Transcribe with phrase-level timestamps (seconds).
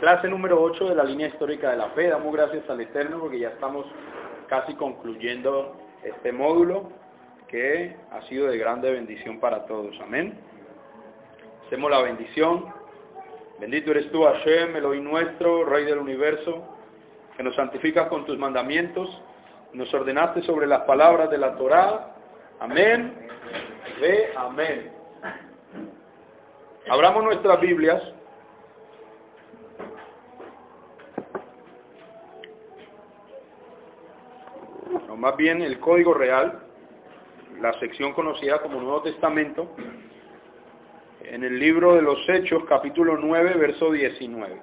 [0.00, 2.06] Clase número 8 de la línea histórica de la fe.
[2.06, 3.84] Damos gracias al Eterno porque ya estamos
[4.46, 5.74] casi concluyendo
[6.04, 6.92] este módulo
[7.48, 9.98] que ha sido de grande bendición para todos.
[10.00, 10.38] Amén.
[11.66, 12.66] Hacemos la bendición.
[13.58, 16.62] Bendito eres tú, Hashem, Elohim nuestro, Rey del universo,
[17.36, 19.20] que nos santificas con tus mandamientos,
[19.72, 22.14] nos ordenaste sobre las palabras de la Torá.
[22.60, 23.14] Amén.
[24.00, 24.92] Ve, amén.
[26.88, 28.00] Abramos nuestras Biblias
[35.16, 36.60] más bien el Código Real,
[37.60, 39.74] la sección conocida como Nuevo Testamento,
[41.22, 44.60] en el libro de los Hechos, capítulo 9, verso 19.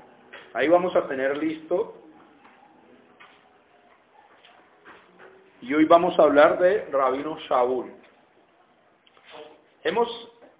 [0.53, 2.01] Ahí vamos a tener listo.
[5.61, 7.91] Y hoy vamos a hablar de Rabino Shaul.
[9.83, 10.07] Hemos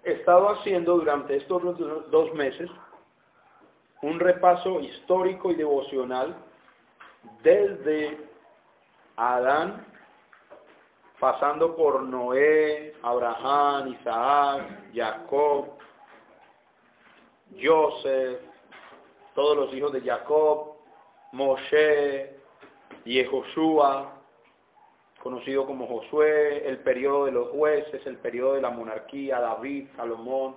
[0.04, 1.62] estado haciendo durante estos
[2.10, 2.70] dos meses
[4.02, 6.36] un repaso histórico y devocional
[7.42, 8.35] desde
[9.16, 9.86] Adán,
[11.18, 15.68] pasando por Noé, Abraham, Isaac, Jacob,
[17.60, 18.40] Joseph,
[19.34, 20.74] todos los hijos de Jacob,
[21.32, 22.36] Moshe,
[23.04, 24.12] Yehoshua,
[25.22, 30.56] conocido como Josué, el periodo de los jueces, el periodo de la monarquía, David, Salomón,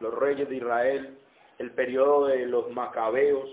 [0.00, 1.18] los reyes de Israel,
[1.58, 3.48] el periodo de los macabeos,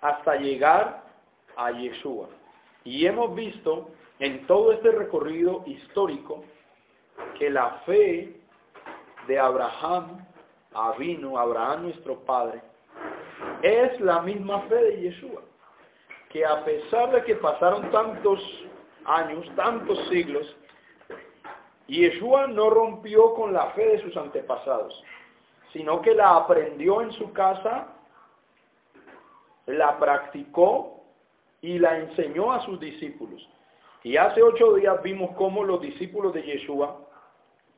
[0.00, 1.05] hasta llegar
[1.56, 2.28] a Yeshua.
[2.84, 6.44] Y hemos visto en todo este recorrido histórico
[7.38, 8.40] que la fe
[9.26, 10.24] de Abraham,
[10.72, 12.62] Avino, Abraham nuestro padre,
[13.62, 15.42] es la misma fe de Yeshua.
[16.30, 18.40] Que a pesar de que pasaron tantos
[19.04, 20.56] años, tantos siglos,
[21.88, 25.02] Yeshua no rompió con la fe de sus antepasados,
[25.72, 27.88] sino que la aprendió en su casa,
[29.66, 30.95] la practicó
[31.62, 33.46] y la enseñó a sus discípulos.
[34.02, 36.96] Y hace ocho días vimos cómo los discípulos de Yeshua,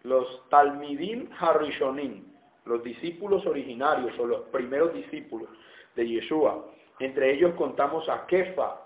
[0.02, 2.24] los Talmidim Harishonim,
[2.64, 5.48] los discípulos originarios o los primeros discípulos
[5.96, 6.66] de Yeshua,
[6.98, 8.76] entre ellos contamos a Kefa,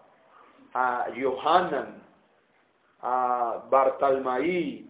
[0.75, 2.03] a Yohanan,
[3.01, 4.87] a Bartalmaí,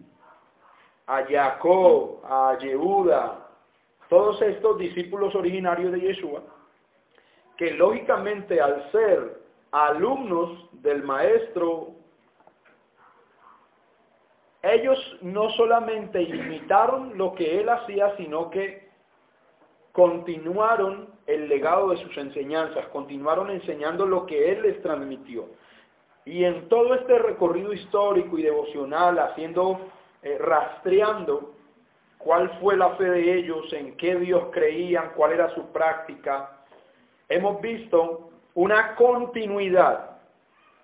[1.07, 3.49] a Jacob, a Yehuda,
[4.09, 6.43] todos estos discípulos originarios de Yeshua,
[7.57, 9.42] que lógicamente al ser
[9.73, 11.87] alumnos del maestro,
[14.61, 18.87] ellos no solamente imitaron lo que él hacía, sino que
[19.91, 25.47] continuaron el legado de sus enseñanzas, continuaron enseñando lo que él les transmitió.
[26.23, 29.81] Y en todo este recorrido histórico y devocional, haciendo,
[30.21, 31.55] eh, rastreando
[32.19, 36.63] cuál fue la fe de ellos, en qué Dios creían, cuál era su práctica,
[37.27, 40.17] hemos visto una continuidad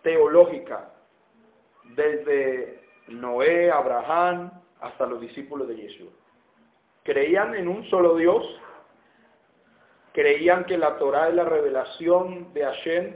[0.01, 0.89] teológica
[1.95, 6.09] desde Noé, Abraham, hasta los discípulos de Jesús.
[7.03, 8.45] Creían en un solo Dios,
[10.13, 13.13] creían que la Torah es la revelación de Hashem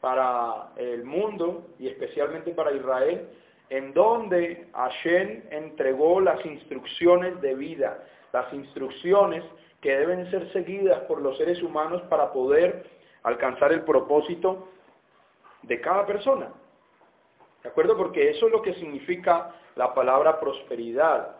[0.00, 3.28] para el mundo y especialmente para Israel,
[3.70, 8.02] en donde Hashem entregó las instrucciones de vida,
[8.32, 9.44] las instrucciones
[9.80, 12.84] que deben ser seguidas por los seres humanos para poder
[13.22, 14.68] alcanzar el propósito
[15.62, 16.48] de cada persona.
[17.62, 17.96] ¿De acuerdo?
[17.96, 21.36] Porque eso es lo que significa la palabra prosperidad.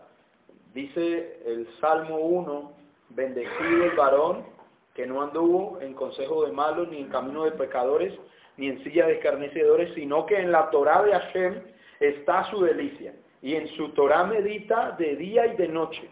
[0.73, 2.71] Dice el Salmo 1,
[3.09, 4.45] bendecido el varón
[4.93, 8.13] que no anduvo en consejo de malos, ni en camino de pecadores,
[8.57, 11.61] ni en silla de escarnecedores, sino que en la Torah de Hashem
[11.99, 16.09] está su delicia, y en su Torah medita de día y de noche.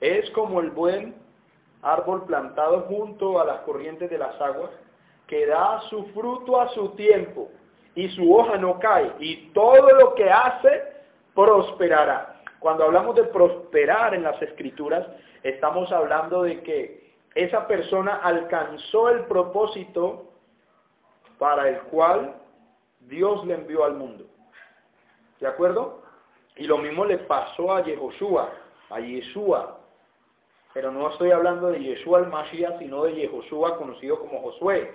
[0.00, 1.14] Es como el buen
[1.82, 4.70] árbol plantado junto a las corrientes de las aguas,
[5.28, 7.50] que da su fruto a su tiempo
[7.94, 10.82] y su hoja no cae y todo lo que hace
[11.34, 12.40] prosperará.
[12.58, 15.06] Cuando hablamos de prosperar en las escrituras,
[15.44, 20.24] estamos hablando de que esa persona alcanzó el propósito
[21.38, 22.34] para el cual
[23.00, 24.24] Dios le envió al mundo.
[25.38, 26.02] ¿De acuerdo?
[26.56, 28.50] Y lo mismo le pasó a Yehoshua,
[28.90, 29.78] a Yeshua,
[30.74, 34.92] pero no estoy hablando de Yeshua el Mashiach, sino de Yehoshua, conocido como Josué,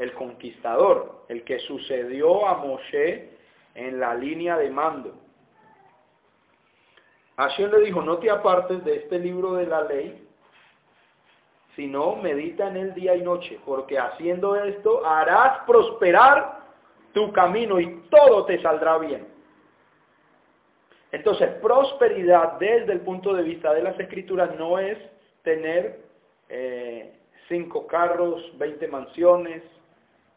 [0.00, 3.28] el conquistador, el que sucedió a Moshe
[3.74, 5.12] en la línea de mando.
[7.36, 10.26] Hashem le dijo, no te apartes de este libro de la ley,
[11.76, 16.60] sino medita en él día y noche, porque haciendo esto harás prosperar
[17.12, 19.28] tu camino y todo te saldrá bien.
[21.12, 24.96] Entonces, prosperidad desde el punto de vista de las escrituras no es
[25.42, 26.00] tener
[26.48, 27.18] eh,
[27.48, 29.62] cinco carros, veinte mansiones,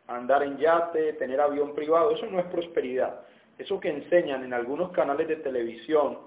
[0.08, 3.22] andar en yate, tener avión privado, eso no es prosperidad.
[3.58, 6.18] Eso que enseñan en algunos canales de televisión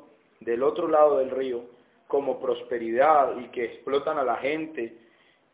[0.40, 1.64] del otro lado del río
[2.06, 4.96] como prosperidad y que explotan a la gente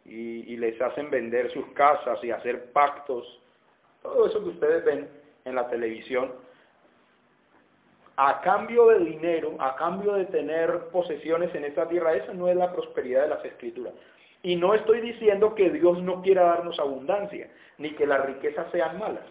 [0.04, 3.40] y, les hacen vender sus casas y hacer pactos,
[4.02, 5.08] todo eso que ustedes ven
[5.44, 6.32] en la televisión,
[8.16, 12.56] a cambio de dinero, a cambio de tener posesiones en esta tierra, esa no es
[12.56, 13.94] la prosperidad de las escrituras.
[14.42, 18.98] Y no estoy diciendo que Dios no quiera darnos abundancia, ni que las riquezas sean
[18.98, 19.24] malas.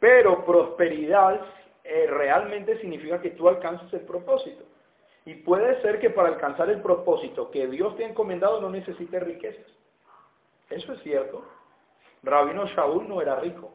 [0.00, 1.40] Pero prosperidad
[1.84, 4.64] eh, realmente significa que tú alcances el propósito.
[5.24, 9.22] Y puede ser que para alcanzar el propósito que Dios te ha encomendado no necesites
[9.22, 9.66] riquezas.
[10.70, 11.44] Eso es cierto.
[12.22, 13.72] Rabino Shaul no era rico.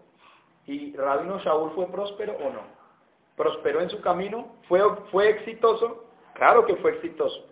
[0.68, 2.82] ¿Y Rabino Shaul fue próspero o no?
[3.42, 4.82] prosperó en su camino, fue,
[5.12, 7.48] fue exitoso, claro que fue exitoso.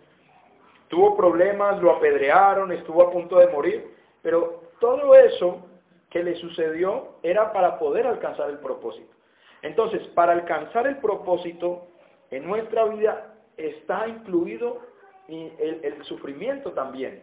[0.90, 5.64] Tuvo problemas, lo apedrearon, estuvo a punto de morir, pero todo eso
[6.10, 9.14] que le sucedió era para poder alcanzar el propósito.
[9.62, 11.86] Entonces, para alcanzar el propósito,
[12.32, 14.80] en nuestra vida está incluido
[15.28, 17.22] el, sufrimiento también,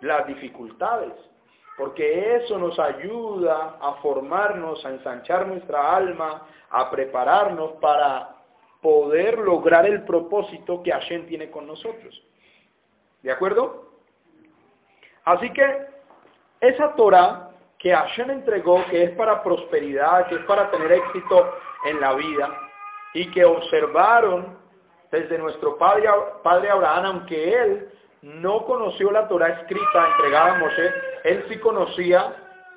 [0.00, 1.12] las dificultades,
[1.78, 8.34] porque eso nos ayuda a formarnos, a ensanchar nuestra alma, a prepararnos para
[8.82, 12.20] poder lograr el propósito que Hashem tiene con nosotros.
[13.26, 13.90] ¿De acuerdo?
[15.24, 15.86] Así que
[16.60, 21.52] esa Torah que Hashem entregó, que es para prosperidad, que es para tener éxito
[21.86, 22.56] en la vida,
[23.14, 24.56] y que observaron
[25.10, 26.08] desde nuestro padre,
[26.44, 27.88] padre Abraham, aunque él
[28.22, 30.92] no conoció la Torah escrita entregada a Moshe,
[31.24, 32.32] él sí conocía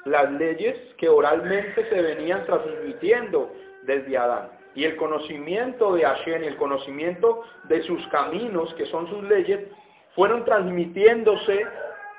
[0.06, 3.54] las leyes que oralmente se venían transmitiendo
[3.84, 4.50] desde Adán.
[4.74, 9.69] Y el conocimiento de Hashem el conocimiento de sus caminos, que son sus leyes,
[10.15, 11.65] fueron transmitiéndose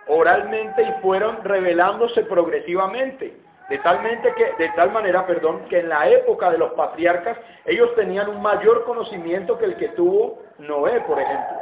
[0.07, 3.37] oralmente y fueron revelándose progresivamente.
[3.69, 4.03] De, tal
[4.91, 5.25] manera,
[5.69, 9.91] que en la época de los patriarcas ellos tenían un mayor conocimiento que el que
[9.91, 11.57] tuvo Noé, por ejemplo.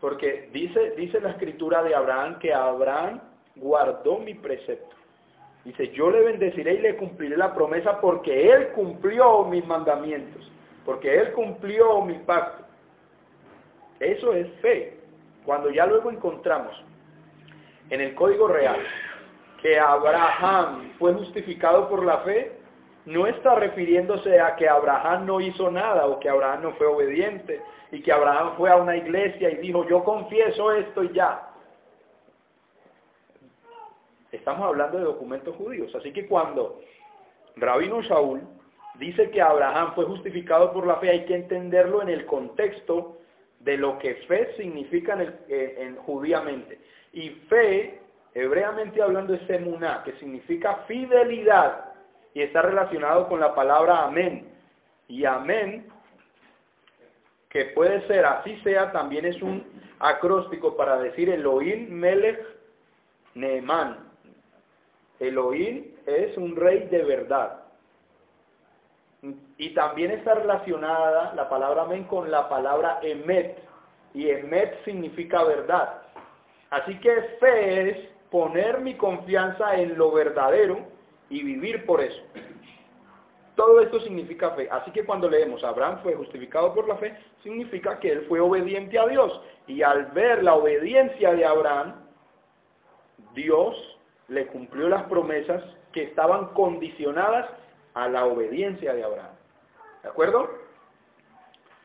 [0.00, 3.20] Porque dice, dice la escritura de Abraham que Abraham
[3.56, 4.96] guardó mi precepto.
[5.64, 10.50] Dice, yo le bendeciré y le cumpliré la promesa porque él cumplió mis mandamientos,
[10.86, 12.63] porque él cumplió mi pacto.
[14.00, 14.98] Eso es fe.
[15.44, 16.74] Cuando ya luego encontramos
[17.90, 18.80] en el Código Real
[19.60, 22.52] que Abraham fue justificado por la fe,
[23.06, 27.60] no está refiriéndose a que Abraham no hizo nada o que Abraham no fue obediente
[27.90, 31.50] y que Abraham fue a una iglesia y dijo, yo confieso esto y ya.
[34.32, 35.94] Estamos hablando de documentos judíos.
[35.94, 36.80] Así que cuando
[37.56, 38.42] Rabino Saúl
[38.98, 43.18] dice que Abraham fue justificado por la fe, hay que entenderlo en el contexto
[43.64, 46.78] de lo que fe significa en, en judíamente.
[47.12, 48.00] Y fe,
[48.34, 51.92] hebreamente hablando, es emuná, que significa fidelidad
[52.34, 54.48] y está relacionado con la palabra amén.
[55.08, 55.86] Y amén,
[57.50, 59.64] que puede ser así sea, también es un
[60.00, 62.40] acróstico para decir Elohim Melech
[63.34, 63.98] Neemán.
[65.20, 67.63] Elohim es un rey de verdad.
[69.56, 73.58] Y también está relacionada la palabra amén con la palabra emet.
[74.12, 76.02] Y emet significa verdad.
[76.70, 80.78] Así que fe es poner mi confianza en lo verdadero
[81.30, 82.20] y vivir por eso.
[83.54, 84.68] Todo esto significa fe.
[84.70, 88.98] Así que cuando leemos Abraham fue justificado por la fe, significa que él fue obediente
[88.98, 89.40] a Dios.
[89.66, 91.94] Y al ver la obediencia de Abraham,
[93.34, 93.76] Dios
[94.28, 95.62] le cumplió las promesas
[95.92, 97.48] que estaban condicionadas
[97.94, 99.34] a la obediencia de Abraham.
[100.02, 100.50] ¿De acuerdo?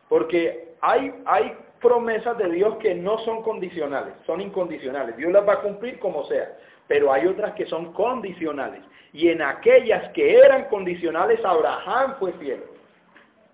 [0.10, 5.16] Porque hay, hay promesas de Dios que no son condicionales, son incondicionales.
[5.16, 6.58] Dios las va a cumplir como sea
[6.90, 8.82] pero hay otras que son condicionales.
[9.14, 12.64] Y en aquellas que eran condicionales, Abraham fue fiel.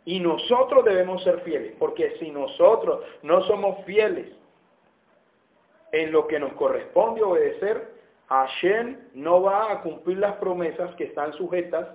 [0.06, 4.28] Y nosotros debemos ser fieles, porque si nosotros no somos fieles
[5.92, 7.94] en lo que nos corresponde obedecer,
[8.30, 11.90] Hashem no va a cumplir las promesas que están sujetas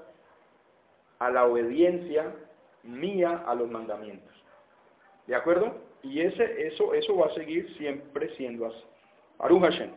[1.21, 2.35] a la obediencia
[2.83, 4.35] mía a los mandamientos.
[5.27, 5.77] ¿De acuerdo?
[6.03, 8.85] Y ese, eso, eso va a seguir siempre siendo así.
[9.39, 9.91] Hashem.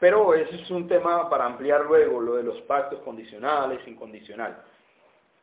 [0.00, 4.56] Pero ese es un tema para ampliar luego, lo de los pactos condicionales, incondicionales.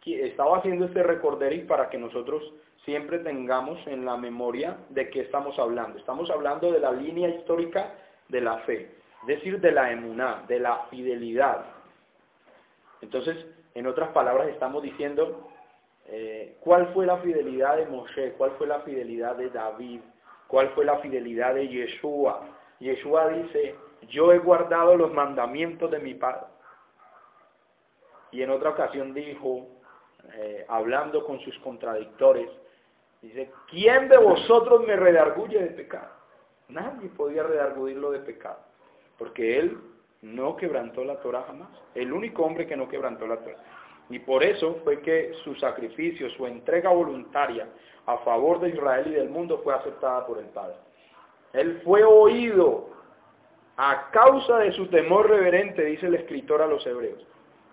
[0.04, 2.42] Estaba haciendo este recorderi para que nosotros
[2.86, 6.00] siempre tengamos en la memoria de qué estamos hablando.
[6.00, 7.94] Estamos hablando de la línea histórica
[8.30, 8.90] de la fe,
[9.22, 11.77] es decir, de la emuná, de la fidelidad.
[13.02, 15.50] Entonces, en otras palabras, estamos diciendo
[16.08, 20.02] eh, cuál fue la fidelidad de Moshe, cuál fue la fidelidad de David,
[20.48, 22.42] cuál fue la fidelidad de Yeshua.
[22.80, 23.76] Yeshua dice,
[24.10, 26.48] yo he guardado los mandamientos de mi Padre.
[28.32, 29.68] Y en otra ocasión dijo,
[30.34, 32.50] eh, hablando con sus contradictores,
[33.22, 36.12] dice, ¿quién de vosotros me redarguye de pecado?
[36.70, 38.60] Nadie podía redarguirlo de pecado,
[39.18, 39.78] porque él
[40.22, 43.58] no quebrantó la Torah jamás, el único hombre que no quebrantó la Torah.
[44.10, 47.68] Y por eso fue que su sacrificio, su entrega voluntaria
[48.06, 50.76] a favor de Israel y del mundo fue aceptada por el Padre.
[51.54, 52.90] Él fue oído
[53.76, 57.26] a causa de su temor reverente, dice el escritor a los hebreos.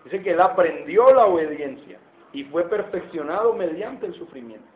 [0.03, 1.99] Dice que él aprendió la obediencia
[2.31, 4.67] y fue perfeccionado mediante el sufrimiento.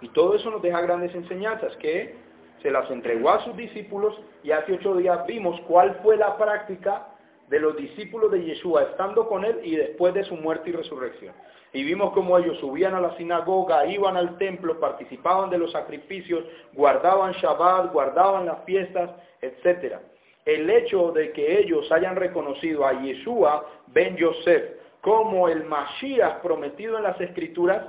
[0.00, 2.14] Y todo eso nos deja grandes enseñanzas que
[2.62, 7.08] se las entregó a sus discípulos y hace ocho días vimos cuál fue la práctica
[7.48, 11.34] de los discípulos de Yeshua estando con él y después de su muerte y resurrección.
[11.72, 16.44] Y vimos cómo ellos subían a la sinagoga, iban al templo, participaban de los sacrificios,
[16.72, 19.10] guardaban Shabbat, guardaban las fiestas,
[19.42, 19.96] etc.
[20.44, 26.96] El hecho de que ellos hayan reconocido a Yeshua ben Yosef como el Mashiach prometido
[26.96, 27.84] en las Escrituras,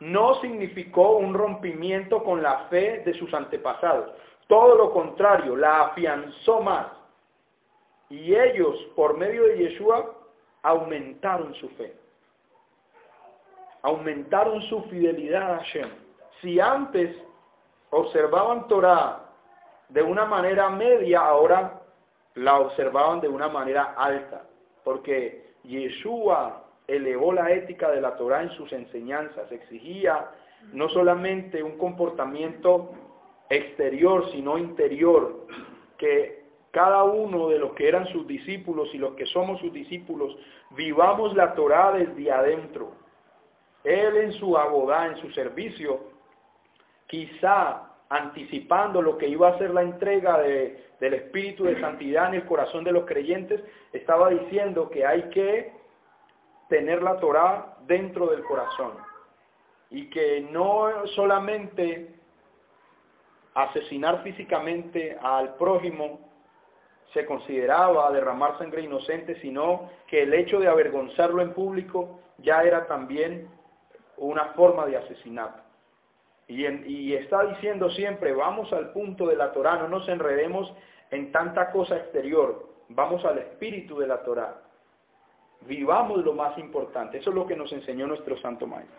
[0.00, 4.10] no significó un rompimiento con la fe de sus antepasados.
[4.46, 6.86] Todo lo contrario, la afianzó más.
[8.08, 10.14] Y ellos, por medio de Yeshua,
[10.62, 11.94] aumentaron su fe
[13.86, 15.88] aumentaron su fidelidad a Hashem.
[16.40, 17.16] Si antes
[17.90, 19.20] observaban Torah
[19.88, 21.80] de una manera media, ahora
[22.34, 24.42] la observaban de una manera alta,
[24.82, 30.30] porque Yeshua elevó la ética de la Torah en sus enseñanzas, exigía
[30.72, 32.92] no solamente un comportamiento
[33.48, 35.46] exterior, sino interior,
[35.98, 40.36] que cada uno de los que eran sus discípulos y los que somos sus discípulos,
[40.70, 42.92] vivamos la Torah desde adentro,
[43.84, 46.00] él en su abogado, en su servicio,
[47.06, 52.46] quizá anticipando lo que iba a ser la entrega del Espíritu de Santidad en el
[52.46, 53.62] corazón de los creyentes,
[53.92, 55.72] estaba diciendo que hay que
[56.68, 58.92] tener la Torah dentro del corazón
[59.90, 62.14] y que no solamente
[63.54, 66.20] asesinar físicamente al prójimo
[67.12, 72.86] se consideraba derramar sangre inocente, sino que el hecho de avergonzarlo en público ya era
[72.86, 73.48] también
[74.18, 75.62] una forma de asesinato.
[76.48, 80.72] Y, está diciendo siempre, vamos al punto de la Torah, no nos enredemos
[81.10, 84.62] en tanta cosa exterior, vamos al espíritu de la Torah.
[85.66, 88.96] Vivamos lo más importante, eso es lo que nos enseñó nuestro Santo Maestro.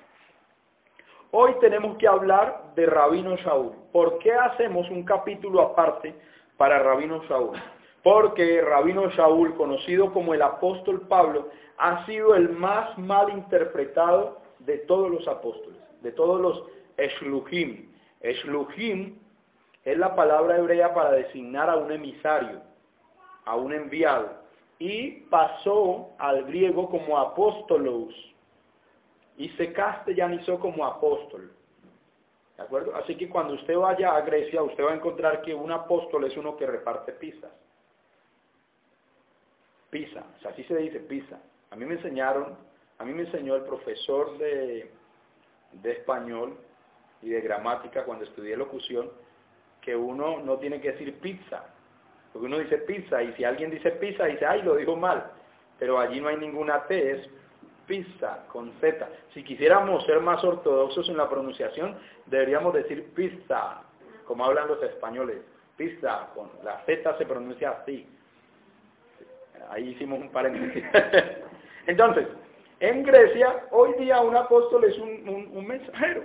[1.32, 3.74] Hoy tenemos que hablar de Rabino Shaul.
[3.92, 6.16] ¿Por qué hacemos un capítulo aparte
[6.58, 7.58] para Rabino Shaul?
[8.02, 14.78] Porque Rabino Shaul, conocido como el apóstol Pablo, ha sido el más mal interpretado de
[14.80, 16.64] todos los apóstoles, de todos los
[16.98, 17.90] Eshluhim.
[18.22, 19.18] Eshluhim
[19.84, 22.62] es la palabra hebrea para designar a un emisario,
[23.46, 24.47] a un enviado,
[24.80, 28.14] y pasó al griego como apóstolos
[29.38, 31.52] y se castellanizó como apóstol.
[32.58, 32.96] ¿De acuerdo?
[32.96, 36.36] Así que cuando usted vaya a Grecia, usted va a encontrar que un apóstol es
[36.38, 37.52] uno que reparte pizzas.
[39.90, 41.40] Pizza, así se dice pizza.
[41.70, 42.58] A mí me enseñaron
[43.00, 44.90] a mí me enseñó el profesor de,
[45.84, 46.58] español
[47.22, 49.12] y de gramática cuando estudié locución
[49.82, 51.74] que uno no tiene que decir pizza,
[52.38, 55.26] porque uno dice pizza y si alguien dice pizza dice, ay, lo dijo mal,
[55.80, 57.28] pero allí no hay ninguna T, es
[57.88, 59.10] pizza con Z.
[59.34, 63.82] Si quisiéramos ser más ortodoxos en la pronunciación, deberíamos decir pizza,
[64.26, 65.38] como hablan los españoles,
[65.78, 68.08] pizza, con la Z se pronuncia así.
[69.72, 70.84] Ahí hicimos un paréntesis.
[71.88, 72.28] Entonces,
[72.82, 76.22] en Grecia, hoy día un apóstol es un, mensajero.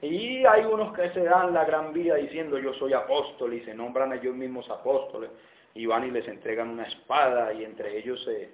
[0.00, 3.74] Y hay unos que se dan la gran vida diciendo yo soy apóstol y se
[3.74, 5.30] nombran ellos mismos apóstoles
[5.74, 8.50] y van y les entregan una espada y entre ellos se,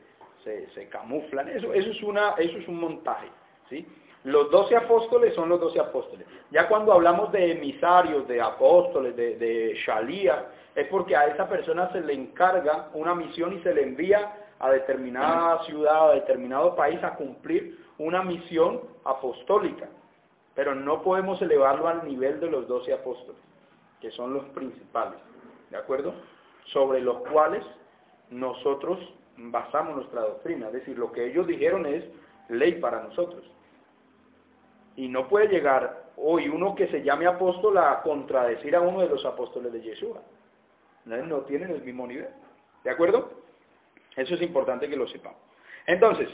[0.74, 1.48] se, camuflan.
[1.48, 3.28] Eso, eso, es una, eso es un montaje.
[3.68, 3.86] ¿sí?
[4.24, 6.26] Los doce apóstoles son los doce apóstoles.
[6.50, 11.92] Ya cuando hablamos de emisarios, de apóstoles, de, de shalía, es porque a esa persona
[11.92, 17.02] se le encarga una misión y se le envía a determinada ciudad, a determinado país
[17.02, 19.88] a cumplir una misión apostólica.
[20.54, 23.40] Pero no podemos elevarlo al nivel de los doce apóstoles,
[24.00, 25.18] que son los principales,
[25.70, 26.14] ¿de acuerdo?
[26.66, 27.64] Sobre los cuales
[28.30, 28.98] nosotros
[29.36, 30.68] basamos nuestra doctrina.
[30.68, 32.04] Es decir, lo que ellos dijeron es
[32.48, 33.44] ley para nosotros.
[34.96, 39.08] Y no puede llegar hoy uno que se llame apóstol a contradecir a uno de
[39.08, 40.22] los apóstoles de Yeshua.
[41.04, 42.28] No, tienen el mismo nivel.
[42.82, 43.30] ¿De acuerdo?
[44.16, 45.38] Eso es importante que lo sepamos.
[45.86, 46.28] Entonces,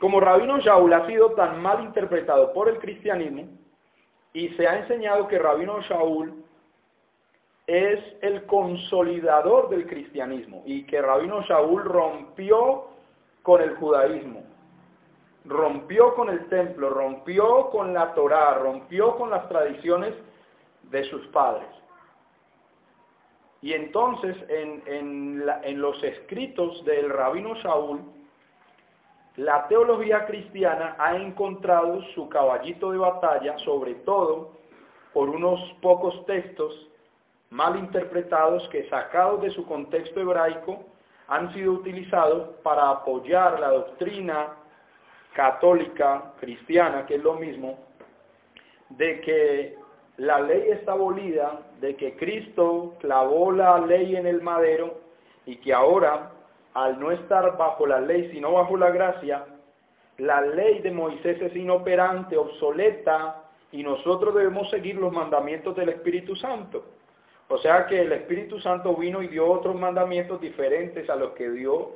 [0.00, 3.48] como Rabino Shaul ha sido tan mal interpretado por el cristianismo,
[4.32, 6.44] y se ha enseñado que Rabino Shaul
[7.66, 12.88] es el consolidador del cristianismo y que Rabino Shaul rompió
[13.42, 14.42] con el judaísmo,
[15.46, 20.14] rompió con el templo, rompió con la Torá, rompió con las tradiciones
[20.90, 21.68] de sus padres.
[23.62, 28.00] Y entonces en, en los escritos del rabino Shaul,
[29.36, 34.52] la teología cristiana ha encontrado su caballito de batalla, sobre todo
[35.12, 36.88] por unos pocos textos
[37.50, 40.84] mal interpretados que sacados de su contexto hebraico
[41.28, 44.54] han sido utilizados para apoyar la doctrina
[45.34, 47.78] católica, cristiana, que es lo mismo,
[48.88, 49.76] de que
[50.16, 54.98] la ley está abolida, de que Cristo clavó la ley en el madero
[55.44, 56.32] y que ahora,
[56.76, 59.46] al no estar bajo la ley, sino bajo la gracia,
[60.18, 66.36] la ley de Moisés es inoperante, obsoleta, y nosotros debemos seguir los mandamientos del Espíritu
[66.36, 66.84] Santo.
[67.48, 71.48] O sea que el Espíritu Santo vino y dio otros mandamientos diferentes a los que
[71.48, 71.92] dio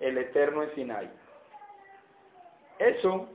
[0.00, 1.10] el Eterno en Sinai.
[2.80, 3.28] Eso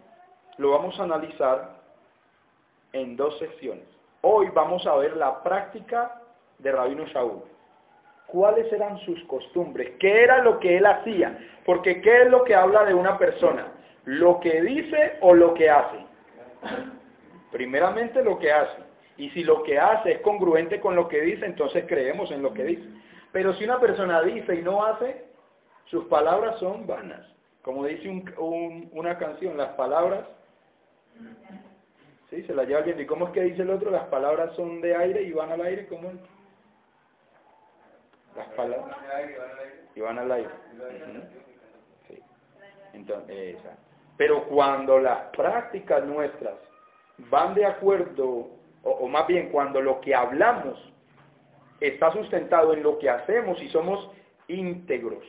[0.58, 1.78] lo vamos a analizar
[2.92, 3.86] en dos secciones.
[4.20, 6.22] Hoy vamos a ver la práctica
[6.60, 7.42] de Rabino Shaul.
[8.32, 9.92] ¿Cuáles eran sus costumbres?
[10.00, 11.38] ¿Qué era lo que él hacía?
[11.66, 13.68] Porque ¿qué es lo que habla de una persona?
[14.06, 15.98] ¿Lo que dice o lo que hace?
[17.52, 18.82] Primeramente lo que hace.
[19.18, 22.54] Y si lo que hace es congruente con lo que dice, entonces creemos en lo
[22.54, 22.88] que dice.
[23.34, 25.26] Pero si una persona dice y no hace,
[25.88, 27.28] sus palabras son vanas.
[27.64, 30.26] Como dice una canción, las palabras,
[32.30, 32.44] ¿sí?
[32.44, 33.00] Se las lleva alguien.
[33.02, 33.92] ¿Y cómo es que dice el otro?
[33.92, 36.16] Las palabras son de aire y van al aire, ¿cómo es?
[38.36, 38.98] Las palabras.
[39.96, 40.50] Y van al aire.
[42.94, 43.58] Entonces,
[44.18, 46.56] Pero cuando las prácticas nuestras
[47.30, 48.50] van de acuerdo,
[48.84, 50.78] o más bien cuando lo que hablamos
[51.80, 54.12] está sustentado en lo que hacemos y somos
[54.48, 55.24] íntegros,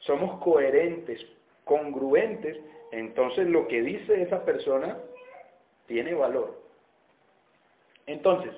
[0.00, 1.20] somos coherentes,
[1.64, 2.58] congruentes,
[2.92, 4.98] entonces lo que dice esa persona
[5.86, 6.60] tiene valor.
[8.06, 8.52] Entonces,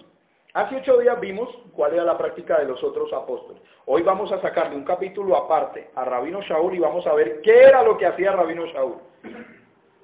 [0.55, 3.63] hace ocho días vimos cuál era la práctica de los otros apóstoles.
[3.87, 7.63] Hoy vamos a sacarle un capítulo aparte a Rabino Shaul y vamos a ver qué
[7.63, 8.97] era lo que hacía Rabino Shaul.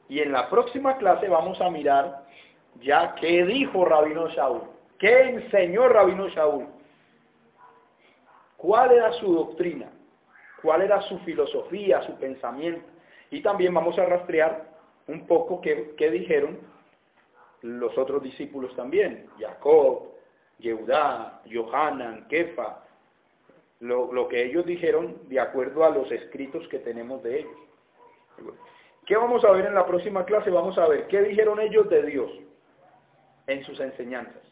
[0.08, 2.24] Y en la próxima clase vamos a mirar
[2.80, 4.62] ya qué dijo Rabino Shaul,
[4.98, 6.66] qué enseñó Rabino Shaul,
[8.56, 9.92] cuál era su doctrina
[10.62, 12.86] cuál era su filosofía, su pensamiento.
[13.30, 14.66] Y también vamos a rastrear
[15.06, 16.58] un poco qué, dijeron
[17.62, 20.08] los otros discípulos también, Jacob,
[20.58, 22.84] Yehudá, Johanan, Kefa,
[23.80, 27.56] lo, lo, que ellos dijeron de acuerdo a los escritos que tenemos de ellos.
[29.06, 30.50] ¿Qué vamos a ver en la próxima clase?
[30.50, 32.30] Vamos a ver qué dijeron ellos de Dios
[33.46, 34.42] en sus enseñanzas.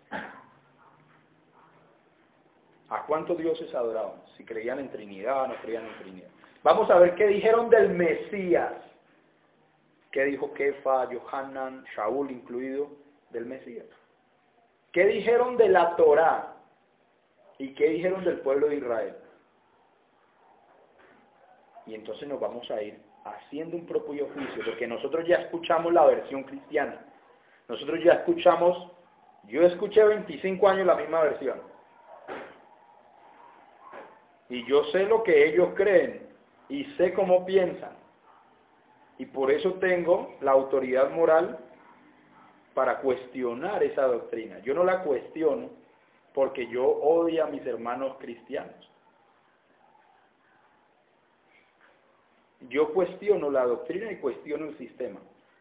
[2.88, 4.22] ¿A cuántos dioses adoraban?
[4.36, 6.28] Si creían en Trinidad no creían en Trinidad.
[6.62, 8.72] Vamos a ver qué dijeron del Mesías.
[10.10, 12.88] ¿Qué dijo Kefa, Johanan, Shaul incluido
[13.30, 13.86] del Mesías?
[14.96, 16.54] ¿Qué dijeron de la Torá?
[17.59, 19.14] ¿Y qué dijeron del pueblo de Israel?
[21.85, 26.06] Y entonces nos vamos a ir haciendo un propio juicio, porque nosotros ya escuchamos la
[26.06, 26.98] versión cristiana.
[27.68, 28.90] Nosotros ya escuchamos,
[29.44, 31.61] yo escuché 25 años la misma versión.
[34.48, 36.26] Y yo sé lo que ellos creen
[36.70, 37.92] y sé cómo piensan.
[39.18, 41.65] Y por eso tengo la autoridad moral
[42.76, 44.58] para cuestionar esa doctrina.
[44.58, 45.70] Yo no la cuestiono
[46.34, 48.74] porque yo odio a mis hermanos cristianos.
[52.68, 55.18] Yo cuestiono la doctrina y cuestiono el sistema,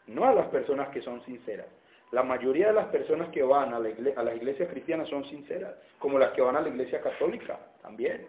[0.08, 1.68] no a las personas que son sinceras.
[2.12, 5.24] La mayoría de las personas que van a, la iglesia, a las iglesias cristianas son
[5.24, 8.28] sinceras, como las que van a la iglesia católica también.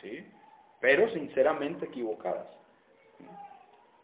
[0.00, 0.24] ¿sí?
[0.80, 2.46] pero sinceramente equivocadas.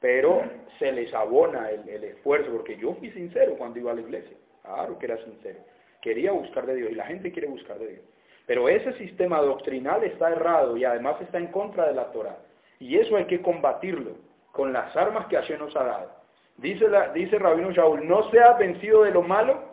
[0.01, 0.43] Pero
[0.79, 4.99] se les abona el, esfuerzo, porque yo fui sincero cuando iba a la iglesia, claro
[4.99, 5.59] que era sincero.
[6.03, 8.05] Quería buscar de Dios y la gente quiere buscar de Dios.
[8.47, 12.39] Pero ese sistema doctrinal está errado y además está en contra de la Torah.
[12.79, 14.13] Y eso hay que combatirlo
[14.53, 16.11] con las armas que Hashem nos ha dado.
[16.59, 19.73] Dice, la, dice Rabino Shaul, no seas vencido de lo malo,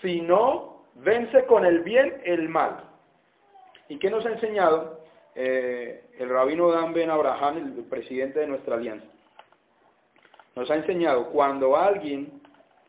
[0.00, 2.84] sino vence con el bien el mal.
[3.88, 5.00] ¿Y qué nos ha enseñado
[5.34, 9.06] eh, el Rabino Dan Ben Abraham, el presidente de nuestra alianza?
[10.54, 12.40] Nos ha enseñado, cuando alguien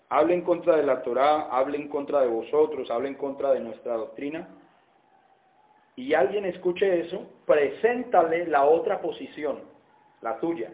[0.10, 3.60] hable en contra de la Torah, hable en contra de vosotros, hable en contra de
[3.60, 4.48] nuestra doctrina,
[5.96, 9.62] y alguien escuche eso, preséntale la otra posición,
[10.22, 10.72] la tuya.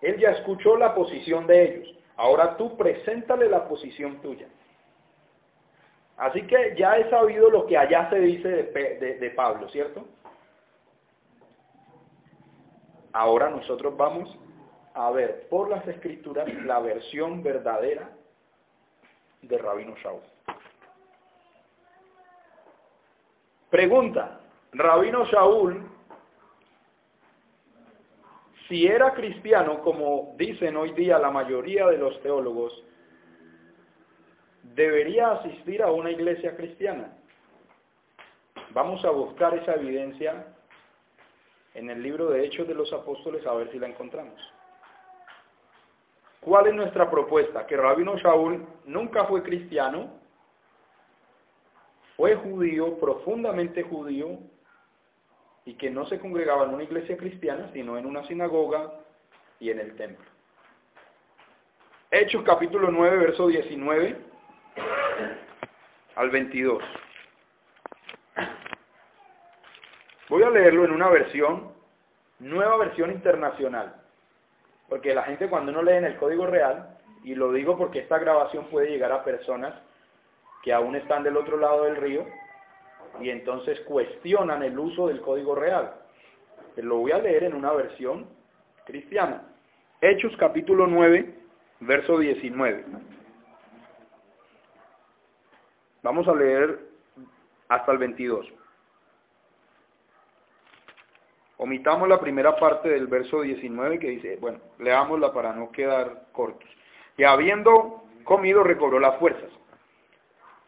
[0.00, 1.94] Él ya escuchó la posición de ellos.
[2.16, 4.48] Ahora tú preséntale la posición tuya.
[6.16, 10.06] Así que ya he sabido lo que allá se dice de, de Pablo, ¿cierto?
[13.12, 14.38] Ahora nosotros vamos
[14.96, 18.10] a ver por las escrituras la versión verdadera
[19.42, 20.22] de Rabino Shaul.
[23.68, 24.40] Pregunta,
[24.72, 25.86] Rabino Shaul,
[28.68, 32.82] si era cristiano, como dicen hoy día la mayoría de los teólogos,
[34.62, 37.18] debería asistir a una iglesia cristiana.
[38.70, 40.46] Vamos a buscar esa evidencia
[41.74, 44.55] en el libro de Hechos de los Apóstoles a ver si la encontramos.
[46.46, 47.66] ¿Cuál es nuestra propuesta?
[47.66, 50.12] Que Rabino Shaul nunca fue cristiano,
[52.16, 54.38] fue judío, profundamente judío,
[55.64, 58.92] y que no se congregaba en una iglesia cristiana, sino en una sinagoga
[59.58, 60.24] y en el templo.
[62.12, 64.16] Hechos capítulo 9, verso 19
[66.14, 66.80] al 22.
[70.28, 71.72] Voy a leerlo en una versión,
[72.38, 74.05] nueva versión internacional.
[74.88, 78.18] Porque la gente cuando uno lee en el código real, y lo digo porque esta
[78.18, 79.74] grabación puede llegar a personas
[80.62, 82.24] que aún están del otro lado del río,
[83.20, 85.94] y entonces cuestionan el uso del código real.
[86.76, 88.26] Lo voy a leer en una versión
[88.84, 89.42] cristiana.
[90.00, 91.34] Hechos capítulo 9,
[91.80, 92.84] verso 19.
[96.02, 96.78] Vamos a leer
[97.68, 98.46] hasta el 22.
[101.58, 106.68] Omitamos la primera parte del verso 19 que dice, bueno, leámosla para no quedar cortos.
[107.16, 109.50] Y habiendo comido recobró las fuerzas.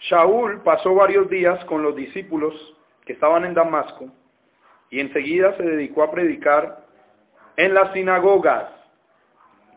[0.00, 2.54] Shaul pasó varios días con los discípulos
[3.04, 4.06] que estaban en Damasco
[4.90, 6.86] y enseguida se dedicó a predicar
[7.56, 8.70] en las sinagogas,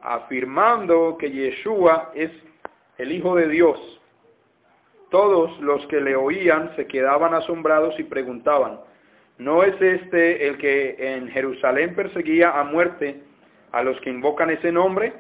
[0.02, 2.32] afirmando que Yeshua es
[2.97, 4.02] el Hijo de Dios.
[5.10, 8.80] Todos los que le oían se quedaban asombrados y preguntaban,
[9.41, 13.23] ¿No es este el que en Jerusalén perseguía a muerte
[13.71, 15.13] a los que invocan ese nombre?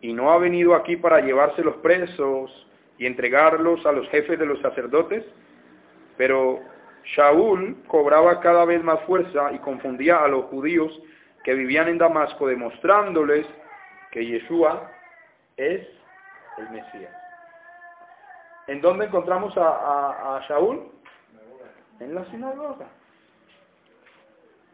[0.00, 2.50] ¿Y no ha venido aquí para llevarse los presos
[2.98, 5.24] y entregarlos a los jefes de los sacerdotes?
[6.16, 6.58] Pero
[7.04, 11.00] Shaul cobraba cada vez más fuerza y confundía a los judíos
[11.44, 13.46] que vivían en Damasco, demostrándoles
[14.10, 14.90] que Yeshua
[15.56, 15.86] es
[16.58, 17.14] el Mesías.
[18.66, 20.96] ¿En dónde encontramos a, a Shaul?
[22.00, 22.86] en la sinagoga.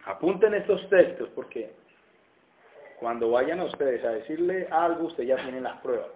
[0.05, 1.73] Apunten estos textos porque
[2.99, 6.09] cuando vayan a ustedes a decirle algo, ustedes ya tienen las pruebas.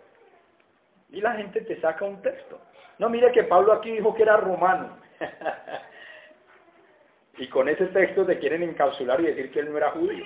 [1.10, 2.60] Y la gente te saca un texto.
[2.98, 4.96] No, mire que Pablo aquí dijo que era romano.
[7.38, 10.24] y con ese texto te quieren encapsular y decir que él no era judío.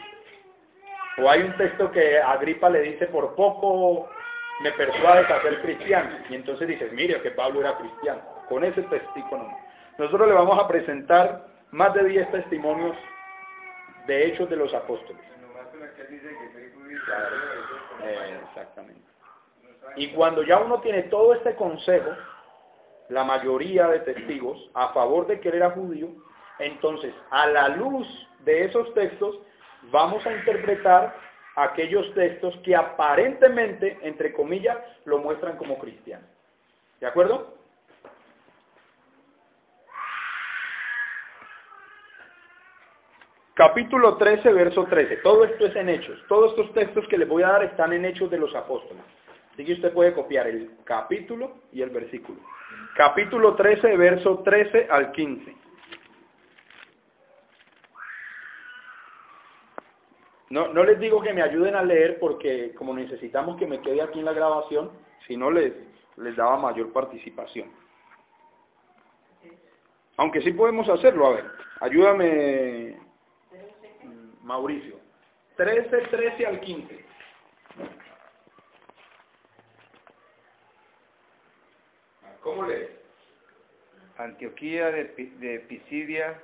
[1.19, 4.09] O hay un texto que Agripa le dice, por poco
[4.63, 6.19] me persuades a ser cristiano.
[6.29, 8.21] Y entonces dices, mire que Pablo era cristiano.
[8.49, 9.59] Con ese testigo no.
[9.99, 12.97] Nosotros le vamos a presentar más de 10 testimonios
[14.07, 15.23] de hechos de los apóstoles.
[18.49, 19.03] exactamente.
[19.97, 22.11] Y cuando ya uno tiene todo este consejo,
[23.09, 26.09] la mayoría de testigos, a favor de que él era judío,
[26.59, 28.07] entonces a la luz
[28.45, 29.39] de esos textos
[29.91, 31.17] vamos a interpretar
[31.57, 36.27] aquellos textos que aparentemente, entre comillas, lo muestran como cristiano.
[37.01, 37.60] ¿De acuerdo?
[43.61, 45.19] Capítulo 13, verso 13.
[45.19, 46.19] Todo esto es en Hechos.
[46.29, 49.03] Todos estos textos que les voy a dar están en Hechos de los Apóstoles.
[49.53, 52.39] Así que usted puede copiar el capítulo y el versículo.
[52.97, 55.55] Capítulo 13, verso 13 al 15.
[60.49, 64.01] No, no les digo que me ayuden a leer porque como necesitamos que me quede
[64.01, 64.91] aquí en la grabación,
[65.27, 65.75] si no les,
[66.17, 67.71] les daba mayor participación.
[70.17, 71.45] Aunque sí podemos hacerlo, a ver,
[71.83, 73.00] ayúdame
[74.51, 74.99] Mauricio.
[75.59, 77.05] 13, 13 al 15.
[82.41, 82.91] ¿Cómo lees?
[84.19, 85.05] Antioquía de,
[85.39, 86.43] de Pisidia,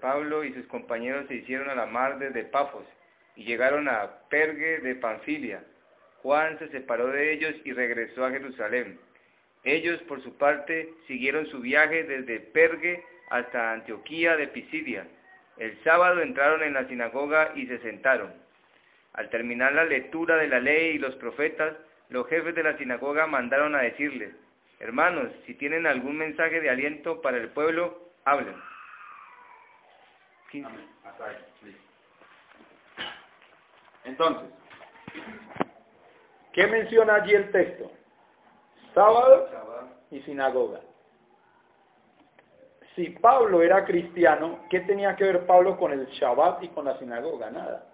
[0.00, 2.86] Pablo y sus compañeros se hicieron a la mar desde Pafos
[3.36, 5.62] y llegaron a Pergue de Panfilia.
[6.22, 8.98] Juan se separó de ellos y regresó a Jerusalén.
[9.62, 15.06] Ellos, por su parte, siguieron su viaje desde Pergue hasta Antioquía de Pisidia.
[15.62, 18.34] El sábado entraron en la sinagoga y se sentaron.
[19.12, 21.76] Al terminar la lectura de la ley y los profetas,
[22.08, 24.34] los jefes de la sinagoga mandaron a decirles,
[24.80, 28.56] hermanos, si tienen algún mensaje de aliento para el pueblo, hablen.
[34.04, 34.48] Entonces,
[36.54, 37.88] ¿qué menciona allí el texto?
[38.94, 39.48] Sábado
[40.10, 40.80] y sinagoga.
[42.94, 46.98] Si Pablo era cristiano, ¿qué tenía que ver Pablo con el Shabbat y con la
[46.98, 47.50] sinagoga?
[47.50, 47.86] Nada.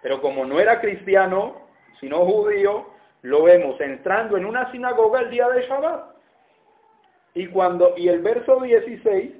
[0.00, 1.62] Pero como no era cristiano,
[2.00, 2.86] sino judío,
[3.22, 6.14] lo vemos entrando en una sinagoga el día de Shabbat.
[7.34, 9.32] Y cuando y el verso 16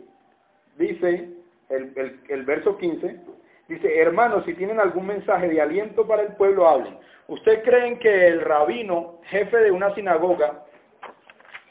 [0.79, 1.29] dice,
[1.69, 3.21] el, el verso 15,
[3.69, 6.99] dice, hermanos, si tienen algún mensaje de aliento para el pueblo, hablen.
[7.29, 10.65] ¿Ustedes creen que el rabino, jefe de una sinagoga,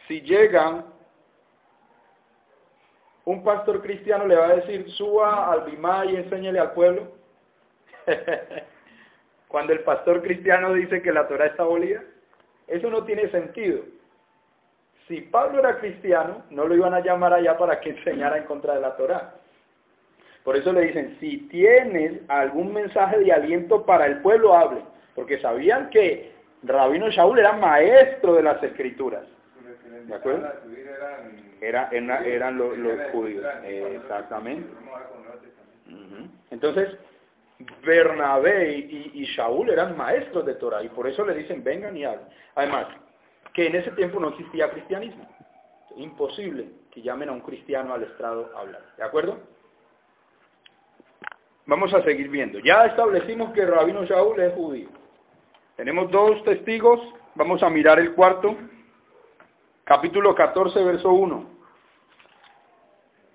[0.08, 0.86] si llega
[3.25, 7.07] un pastor cristiano le va a decir, suba al Bimá y enséñele al pueblo?
[9.47, 12.03] Cuando el pastor cristiano dice que la Torah está abolida,
[12.67, 13.81] eso no tiene sentido.
[15.07, 18.75] Si Pablo era cristiano, no lo iban a llamar allá para que enseñara en contra
[18.75, 19.36] de la Torah.
[20.43, 24.81] Por eso le dicen, si tienes algún mensaje de aliento para el pueblo, hable.
[25.15, 26.33] Porque sabían que
[26.63, 29.23] Rabino Shaul era maestro de las escrituras.
[31.63, 32.73] Era, eran los,
[33.13, 33.45] judíos.
[33.63, 34.67] exactamente.
[36.52, 36.89] Entonces,
[37.86, 42.04] Bernabé y, y, Shaul eran maestros de Torah y por eso le dicen vengan y
[42.04, 42.28] hablen.
[42.56, 42.88] Además,
[43.54, 45.26] que en ese tiempo no existía cristianismo.
[45.95, 48.82] Imposible que llamen a un cristiano al estrado a hablar.
[48.97, 49.39] ¿De acuerdo?
[51.65, 52.60] Vamos a seguir viendo.
[52.60, 54.89] Ya establecimos que el rabino Shaul es judío.
[55.78, 56.99] Tenemos dos testigos.
[57.36, 58.58] Vamos a mirar el cuarto.
[59.86, 61.52] Capítulo 14, verso 1.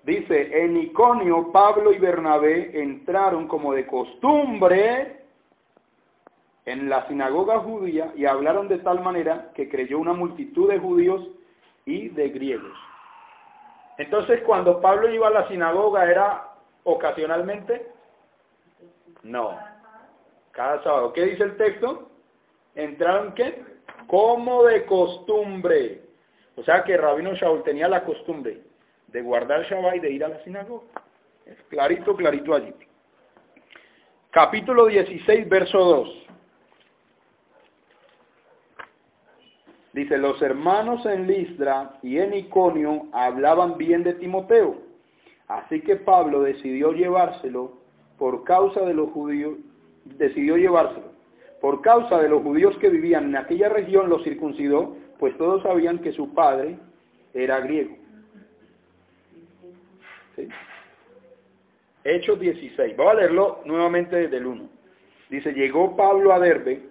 [0.03, 5.23] Dice, en Iconio, Pablo y Bernabé entraron como de costumbre
[6.65, 11.27] en la sinagoga judía y hablaron de tal manera que creyó una multitud de judíos
[11.85, 12.77] y de griegos.
[13.97, 16.53] Entonces, cuando Pablo iba a la sinagoga, ¿era
[16.85, 17.91] ocasionalmente?
[19.23, 19.59] No.
[20.51, 21.11] Cada sábado.
[21.11, 22.09] ¿Qué dice el texto?
[22.75, 23.63] Entraron qué?
[24.07, 26.03] Como de costumbre.
[26.55, 28.68] O sea que Rabino Shaul tenía la costumbre
[29.11, 30.85] de guardar Shabbat y de ir a la sinagoga.
[31.45, 32.73] Es clarito, clarito allí.
[34.31, 36.27] Capítulo 16, verso 2.
[39.93, 44.77] Dice, los hermanos en Listra y en Iconio hablaban bien de Timoteo.
[45.47, 47.79] Así que Pablo decidió llevárselo
[48.19, 49.57] por causa de los judíos,
[50.05, 51.09] decidió llevárselo.
[51.59, 55.99] Por causa de los judíos que vivían en aquella región, lo circuncidó, pues todos sabían
[55.99, 56.77] que su padre
[57.33, 57.98] era griego.
[62.03, 62.95] Hechos 16.
[62.95, 64.69] Voy a leerlo nuevamente desde el 1.
[65.29, 66.81] Dice, llegó Pablo a Derbe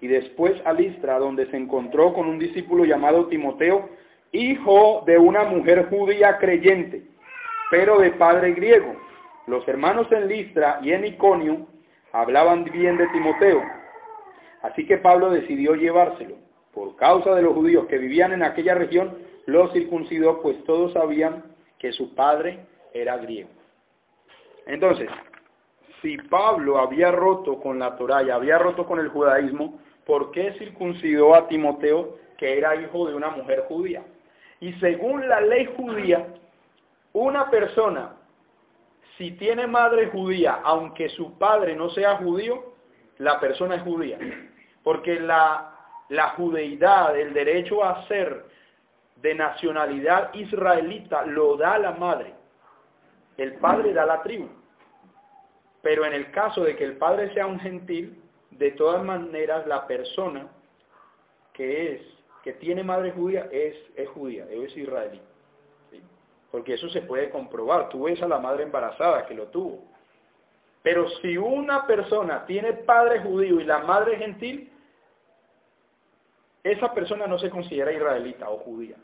[0.00, 3.88] y después a Listra, donde se encontró con un discípulo llamado Timoteo,
[4.32, 7.02] hijo de una mujer judía creyente,
[7.70, 8.94] pero de padre griego.
[9.46, 11.66] Los hermanos en Listra y en Iconio
[12.12, 13.62] hablaban bien de Timoteo.
[14.62, 16.34] Así que Pablo decidió llevárselo.
[16.74, 19.16] Por causa de los judíos que vivían en aquella región,
[19.46, 21.44] lo circuncidó, pues todos sabían
[21.78, 22.58] que su padre
[23.00, 23.50] era griego.
[24.66, 25.08] Entonces,
[26.02, 30.52] si Pablo había roto con la Torah y había roto con el judaísmo, ¿por qué
[30.58, 34.02] circuncidó a Timoteo, que era hijo de una mujer judía?
[34.60, 36.26] Y según la ley judía,
[37.12, 38.16] una persona
[39.16, 42.74] si tiene madre judía, aunque su padre no sea judío,
[43.18, 44.18] la persona es judía.
[44.82, 45.74] Porque la,
[46.10, 48.44] la judeidad, el derecho a ser
[49.16, 52.34] de nacionalidad israelita, lo da la madre.
[53.36, 54.48] El padre da la tribu.
[55.82, 59.86] Pero en el caso de que el padre sea un gentil, de todas maneras la
[59.86, 60.48] persona
[61.52, 62.02] que es,
[62.42, 65.20] que tiene madre judía, es, es judía, es israelí
[66.56, 67.90] porque eso se puede comprobar.
[67.90, 69.84] Tú ves a la madre embarazada que lo tuvo.
[70.82, 74.72] Pero si una persona tiene padre judío y la madre gentil,
[76.62, 78.96] esa persona no se considera israelita o judía.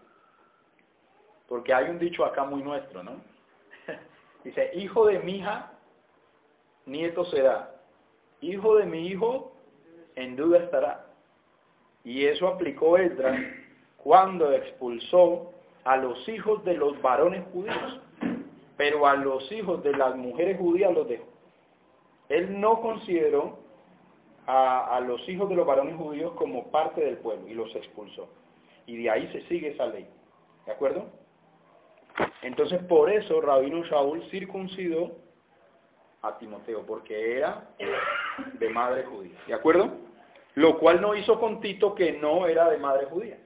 [1.47, 3.21] Porque hay un dicho acá muy nuestro, ¿no?
[4.45, 5.73] Dice, hijo de mi hija,
[6.87, 7.75] nieto será.
[8.41, 9.53] Hijo de mi hijo,
[10.17, 11.07] en duda estará.
[12.05, 13.39] Y eso aplicó Edra
[13.99, 15.53] cuando expulsó
[15.85, 18.01] a los hijos de los varones judíos,
[18.77, 21.25] pero a los hijos de las mujeres judías los dejó.
[22.29, 23.59] Él no consideró
[24.47, 28.29] a, los hijos de los varones judíos como parte del pueblo y los expulsó.
[28.87, 30.09] Y de ahí se sigue esa ley.
[30.67, 31.07] ¿De acuerdo?
[32.43, 35.17] Entonces por eso Rabino Shaul circuncidó
[36.23, 37.69] a Timoteo, porque era
[38.55, 39.37] de madre judía.
[39.47, 39.91] ¿De acuerdo?
[40.55, 43.39] Lo cual no hizo con Tito que no era de madre judía.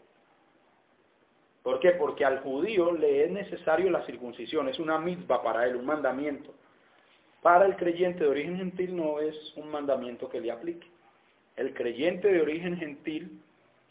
[1.63, 1.93] ¿Por qué?
[1.93, 6.55] Porque al judío le es necesario la circuncisión, es una misma para él, un mandamiento.
[7.43, 10.87] Para el creyente de origen gentil no es un mandamiento que le aplique.
[11.57, 13.41] El creyente de origen gentil,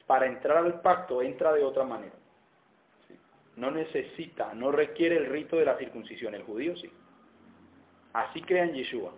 [0.06, 2.16] para entrar al pacto, entra de otra manera.
[3.56, 6.92] No necesita, no requiere el rito de la circuncisión, el judío sí.
[8.14, 9.12] Así crea en Yeshua.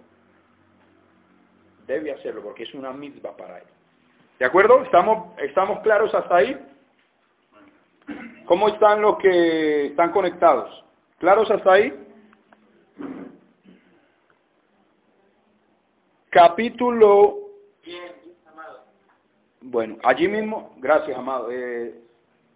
[1.87, 3.67] Debe hacerlo porque es una misma para él.
[4.39, 4.83] ¿De acuerdo?
[4.83, 6.59] ¿Estamos, ¿Estamos claros hasta ahí?
[8.45, 10.83] ¿Cómo están los que están conectados?
[11.19, 11.93] ¿Claros hasta ahí?
[16.29, 17.39] Capítulo...
[19.59, 21.49] Bueno, allí mismo, gracias, amado.
[21.51, 22.06] Eh,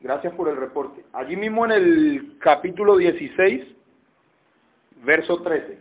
[0.01, 1.03] gracias por el reporte.
[1.13, 3.65] Allí mismo en el capítulo 16,
[5.03, 5.77] verso 13.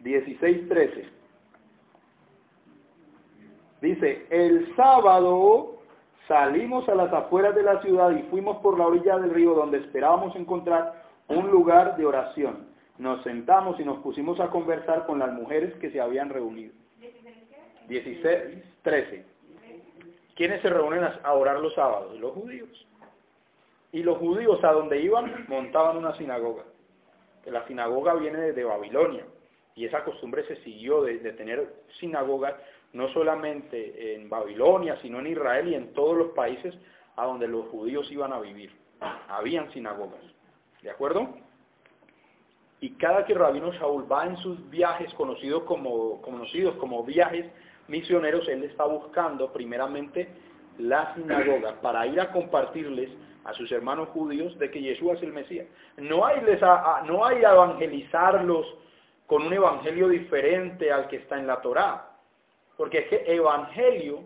[0.00, 1.08] 16, 13.
[3.80, 5.78] Dice, el sábado
[6.28, 9.78] salimos a las afueras de la ciudad y fuimos por la orilla del río donde
[9.78, 12.68] esperábamos encontrar un lugar de oración.
[12.98, 16.74] Nos sentamos y nos pusimos a conversar con las mujeres que se habían reunido.
[17.88, 19.29] 16, 13.
[20.40, 22.18] ¿Quiénes se reúnen a orar los sábados?
[22.18, 22.86] Los judíos.
[23.92, 26.64] Y los judíos a donde iban montaban una sinagoga.
[27.44, 29.26] la sinagoga viene desde Babilonia.
[29.74, 32.54] Y esa costumbre se siguió de, tener sinagogas
[32.94, 36.74] no solamente en Babilonia, sino en Israel y en todos los países
[37.16, 38.72] a donde los judíos iban a vivir.
[39.28, 40.22] Habían sinagogas.
[40.80, 41.34] ¿De acuerdo?
[42.80, 47.44] Y cada que Rabino Shaul va en sus viajes conocidos como, conocidos como viajes
[47.90, 50.28] misioneros, él está buscando primeramente
[50.78, 53.10] la sinagoga para ir a compartirles
[53.44, 55.66] a sus hermanos judíos de que Yeshua es el Mesías.
[55.96, 56.60] No hay, les
[57.04, 58.66] no hay evangelizarlos
[59.26, 62.06] con un evangelio diferente al que está en la Torá.
[62.76, 64.24] Porque es que evangelio,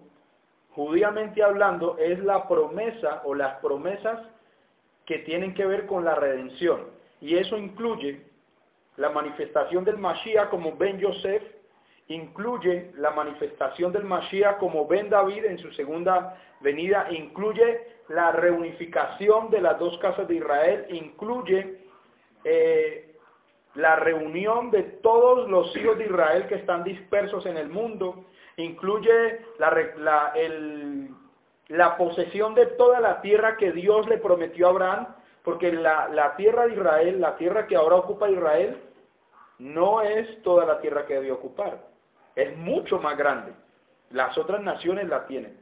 [0.71, 4.21] judíamente hablando, es la promesa o las promesas
[5.05, 6.89] que tienen que ver con la redención.
[7.21, 8.23] Y eso incluye
[8.97, 11.43] la manifestación del Mashiach como Ben Yosef,
[12.09, 19.51] incluye la manifestación del Mashiach como Ben David en su segunda venida, incluye la reunificación
[19.51, 21.79] de las dos casas de Israel, incluye
[22.45, 23.15] eh,
[23.75, 29.41] la reunión de todos los hijos de Israel que están dispersos en el mundo, incluye
[29.59, 30.33] la,
[31.69, 35.07] la, posesión de toda la tierra que Dios le prometió a Abraham,
[35.43, 38.81] porque la, la tierra de Israel, la tierra que ahora ocupa Israel,
[39.59, 41.94] no es toda la tierra que debió ocupar,
[42.37, 43.53] es mucho más grande.
[44.11, 45.59] Las otras naciones la tienen.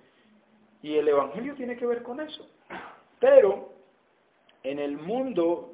[0.83, 2.49] Y el Evangelio tiene que ver con eso.
[3.21, 3.71] Pero
[4.63, 5.73] en el mundo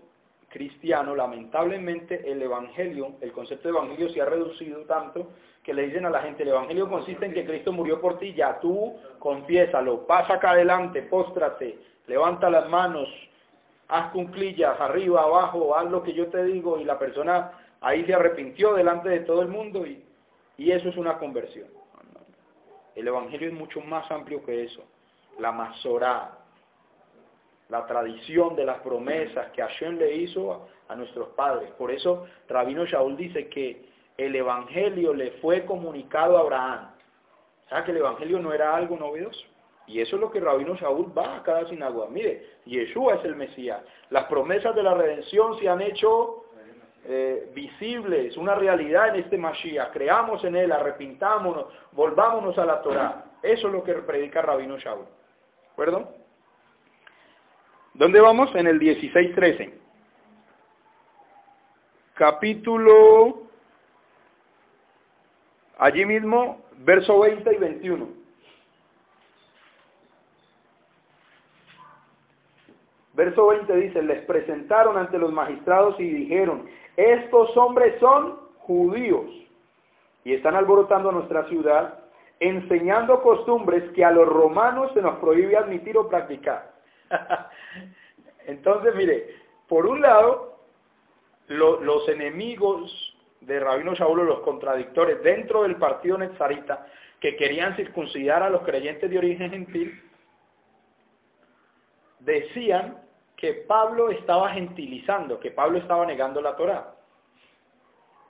[0.48, 5.30] cristiano, lamentablemente el Evangelio, el concepto de Evangelio se ha reducido tanto
[5.62, 8.32] que le dicen a la gente, el Evangelio consiste en que Cristo murió por ti,
[8.32, 13.08] ya tú confiésalo, pasa acá adelante, póstrate, levanta las manos,
[13.88, 18.14] haz cunclillas, arriba, abajo, haz lo que yo te digo, y la persona ahí se
[18.14, 20.02] arrepintió delante de todo el mundo, y,
[20.58, 21.68] y eso es una conversión.
[22.96, 24.82] El Evangelio es mucho más amplio que eso.
[25.38, 26.36] La Masorá,
[27.68, 31.70] la tradición de las promesas que Hashem le hizo a, nuestros padres.
[31.78, 36.90] Por eso Rabino Shaul dice que el Evangelio le fue comunicado a Abraham.
[37.70, 39.46] O que el Evangelio no era algo novedoso.
[39.86, 42.08] Y eso es lo que Rabino Shaul va a cada sinagoga.
[42.08, 43.80] Mire, Yeshua es el Mesías.
[44.10, 46.44] Las promesas de la redención se han hecho
[47.08, 49.92] eh, visibles, una realidad en este Mashiach.
[49.92, 53.24] Creamos en él, arrepintámonos, volvámonos a la Torah.
[53.42, 55.06] Eso es lo que predica Rabino Shaul.
[55.06, 56.14] ¿De acuerdo?
[57.94, 58.54] ¿Dónde vamos?
[58.54, 59.72] En el 16.13.
[62.14, 63.48] Capítulo
[65.78, 68.17] Allí mismo, verso 20 y 21.
[73.18, 79.26] Verso 20 dice, les presentaron ante los magistrados y dijeron, estos hombres son judíos
[80.22, 81.98] y están alborotando nuestra ciudad,
[82.38, 86.70] enseñando costumbres que a los romanos se nos prohíbe admitir o practicar.
[88.46, 89.34] Entonces, mire,
[89.66, 90.60] por un lado,
[91.48, 96.86] los enemigos de Rabino Shaul, los contradictores dentro del partido Netzarita,
[97.18, 100.00] que querían circuncidar a los creyentes de origen gentil,
[102.20, 103.07] decían
[103.38, 106.94] que Pablo estaba gentilizando, que Pablo estaba negando la Torá.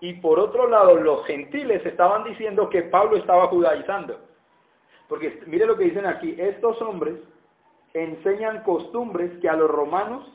[0.00, 4.20] Y por otro lado, los gentiles estaban diciendo que Pablo estaba judaizando.
[5.08, 7.16] Porque mire lo que dicen aquí, estos hombres
[7.94, 10.30] enseñan costumbres que a los romanos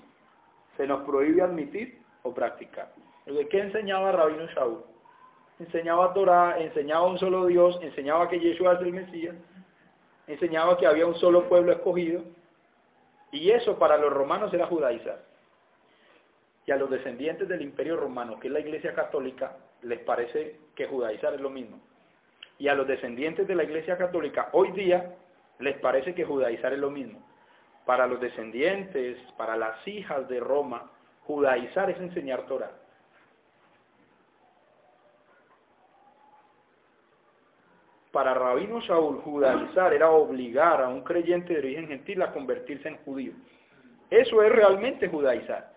[0.75, 2.91] se nos prohíbe admitir o practicar.
[3.25, 4.83] ¿Qué enseñaba Rabino Shaul?
[5.59, 9.35] Enseñaba Torah, enseñaba un solo Dios, enseñaba que Yeshua es el Mesías,
[10.25, 12.23] enseñaba que había un solo pueblo escogido,
[13.33, 15.19] y eso para los romanos era judaizar.
[16.65, 20.85] Y a los descendientes del imperio romano, que es la iglesia católica, les parece que
[20.85, 21.81] judaizar es lo mismo.
[22.59, 25.15] Y a los descendientes de la iglesia católica, hoy día,
[25.59, 27.27] les parece que judaizar es lo mismo.
[27.87, 30.91] Para los descendientes, para las hijas de Roma,
[31.25, 32.71] judaizar es enseñar Torah.
[38.13, 42.97] Para Rabino Saúl, judaizar era obligar a un creyente de origen gentil a convertirse en
[42.97, 43.33] judío.
[44.07, 45.73] Eso es realmente judaizar.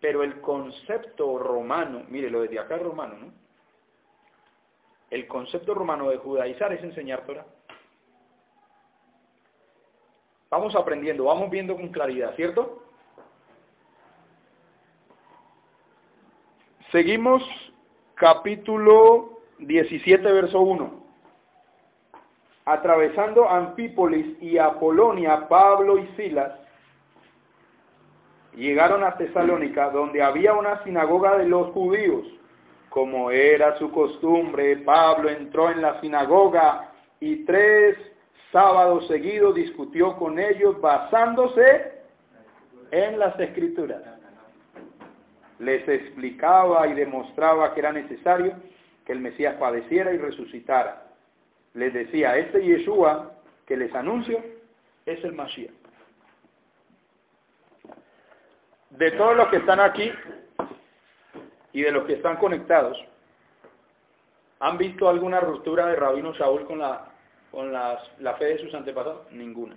[0.00, 3.32] Pero el concepto romano, mire, lo de acá es romano, ¿no?
[5.10, 7.44] El concepto romano de judaizar es enseñar Torah.
[10.48, 12.86] Vamos aprendiendo, vamos viendo con claridad, ¿cierto?
[16.90, 17.42] Seguimos
[18.14, 21.02] capítulo 17, verso 1.
[22.64, 26.52] Atravesando Anfípolis y Apolonia, Pablo y Silas
[28.54, 32.26] llegaron a Tesalónica, donde había una sinagoga de los judíos.
[32.88, 36.90] Como era su costumbre, Pablo entró en la sinagoga
[37.20, 37.96] y tres
[38.52, 41.92] sábados seguidos discutió con ellos basándose
[42.90, 44.02] en las escrituras.
[45.58, 48.54] Les explicaba y demostraba que era necesario
[49.04, 51.06] que el Mesías padeciera y resucitara.
[51.74, 53.32] Les decía, este Yeshua
[53.66, 54.42] que les anuncio
[55.06, 55.72] es el Mashiach.
[58.90, 60.12] De todos los que están aquí
[61.72, 63.02] y de los que están conectados,
[64.60, 67.10] ¿han visto alguna ruptura de Rabino Saúl con la,
[67.50, 69.32] con la fe de sus antepasados?
[69.32, 69.74] Ninguna.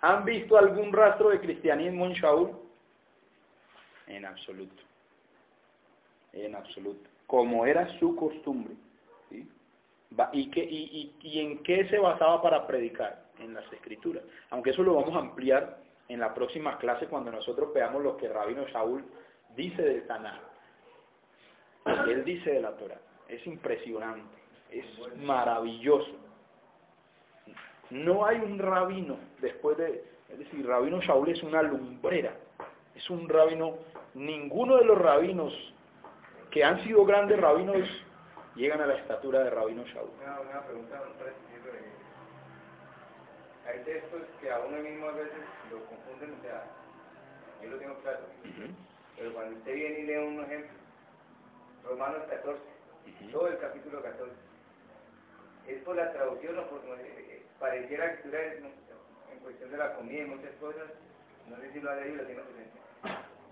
[0.00, 2.50] ¿Han visto algún rastro de cristianismo en Shaul?
[4.08, 4.82] En absoluto.
[6.32, 8.74] En absoluto como era su costumbre.
[10.32, 13.26] ¿Y, qué, y, en qué se basaba para predicar?
[13.38, 14.22] En las escrituras.
[14.48, 18.28] Aunque eso lo vamos a ampliar en la próxima clase cuando nosotros veamos lo que
[18.28, 19.04] Rabino Saúl
[19.54, 20.40] dice del Tanaj.
[22.08, 22.98] Él dice de la Torah.
[23.28, 24.38] Es impresionante,
[24.70, 24.86] es
[25.18, 26.12] maravilloso.
[27.90, 32.34] No hay un rabino después de, es decir, Rabino Saúl es una lumbrera,
[32.94, 33.74] es un rabino,
[34.14, 35.52] ninguno de los rabinos
[36.50, 37.88] que han sido grandes rabinos
[38.56, 40.10] llegan a la estatura de rabino Shaul.
[40.22, 41.02] Una, una pregunta,
[43.66, 46.64] hay textos que a uno mismo a veces lo confunden, o sea,
[47.62, 48.20] yo lo tengo claro,
[49.16, 50.70] pero cuando usted viene y lee un ejemplo,
[51.84, 52.60] Romanos 14,
[53.32, 54.32] todo el capítulo 14,
[55.66, 59.94] es por la traducción o por eh, pareciera que estuviera en, en, cuestión de la
[59.94, 60.86] comida y muchas cosas,
[61.48, 62.85] no sé si lo ha leído, lo tiene presente.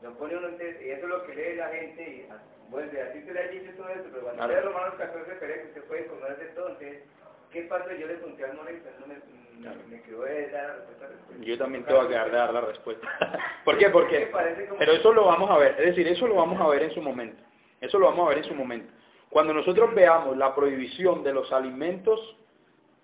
[0.05, 2.29] Lo pone uno, y eso es lo que lee la gente y
[2.71, 4.55] bueno, así se le ha dicho todo esto, pero cuando claro.
[4.55, 7.03] lee Romanos 14 refiere que usted puede todo, entonces,
[7.51, 7.95] ¿qué pasa?
[7.95, 9.15] Yo le conté al Moreno, no me,
[9.63, 9.81] claro.
[9.89, 11.45] me quedó de dar la respuesta.
[11.45, 13.09] Yo también tengo que dar la respuesta.
[13.65, 13.89] ¿Por qué?
[13.89, 14.31] Porque,
[14.79, 17.01] pero eso lo vamos a ver, es decir, eso lo vamos a ver en su
[17.01, 17.43] momento.
[17.81, 18.93] Eso lo vamos a ver en su momento.
[19.31, 22.37] Cuando nosotros veamos la prohibición de los alimentos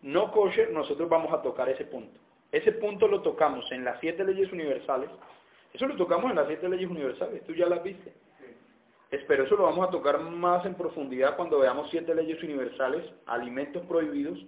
[0.02, 2.20] no kosher, nosotros vamos a tocar ese punto.
[2.52, 5.08] Ese punto lo tocamos en las siete leyes universales.
[5.72, 7.44] Eso lo tocamos en las siete leyes universales.
[7.44, 8.12] Tú ya las viste.
[9.10, 13.84] Espero eso lo vamos a tocar más en profundidad cuando veamos siete leyes universales, alimentos
[13.86, 14.38] prohibidos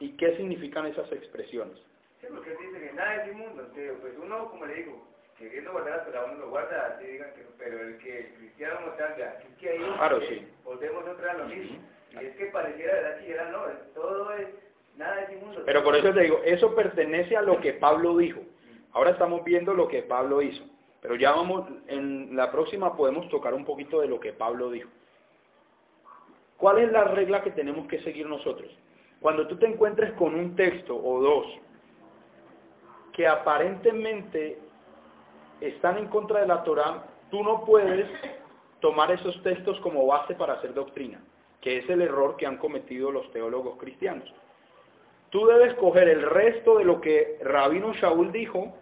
[0.00, 1.76] y qué significan esas expresiones.
[2.20, 5.06] Sí, porque dice que nada es inmundo, pues uno, como le digo,
[5.38, 8.96] queriendo guardar la uno lo guarda, así digan que, pero el que el cristiano no
[8.96, 10.46] cambia, es que ahí claro, sí.
[10.64, 11.78] volvemos otra vez lo mismo.
[12.12, 13.62] Y es que pareciera verdad que era no,
[13.94, 14.48] todo es,
[14.96, 15.62] nada es inmundo.
[15.64, 18.40] Pero por eso te digo, eso pertenece a lo que Pablo dijo.
[18.92, 20.64] Ahora estamos viendo lo que Pablo hizo.
[21.00, 24.90] Pero ya vamos, en la próxima podemos tocar un poquito de lo que Pablo dijo.
[26.56, 28.70] ¿Cuál es la regla que tenemos que seguir nosotros?
[29.20, 31.46] Cuando tú te encuentres con un texto o dos
[33.14, 34.58] que aparentemente
[35.60, 38.06] están en contra de la Torah, tú no puedes
[38.80, 41.22] tomar esos textos como base para hacer doctrina,
[41.60, 44.32] que es el error que han cometido los teólogos cristianos.
[45.30, 48.74] Tú debes coger el resto de lo que Rabino Shaul dijo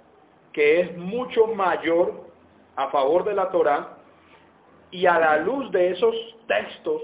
[0.52, 2.26] que es mucho mayor
[2.74, 3.98] a favor de la Torah
[4.90, 6.14] y a la luz de esos
[6.46, 7.02] textos,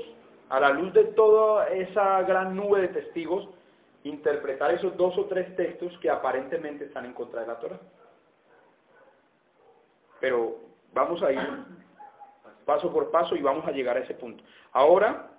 [0.49, 3.49] a la luz de toda esa gran nube de testigos,
[4.05, 7.81] interpretar esos dos o tres textos que aparentemente están en contra de la Torah.
[10.21, 10.57] pero
[10.95, 11.65] vamos a ir
[12.65, 14.43] paso por paso y vamos a llegar a ese punto.
[14.73, 15.34] Ahora,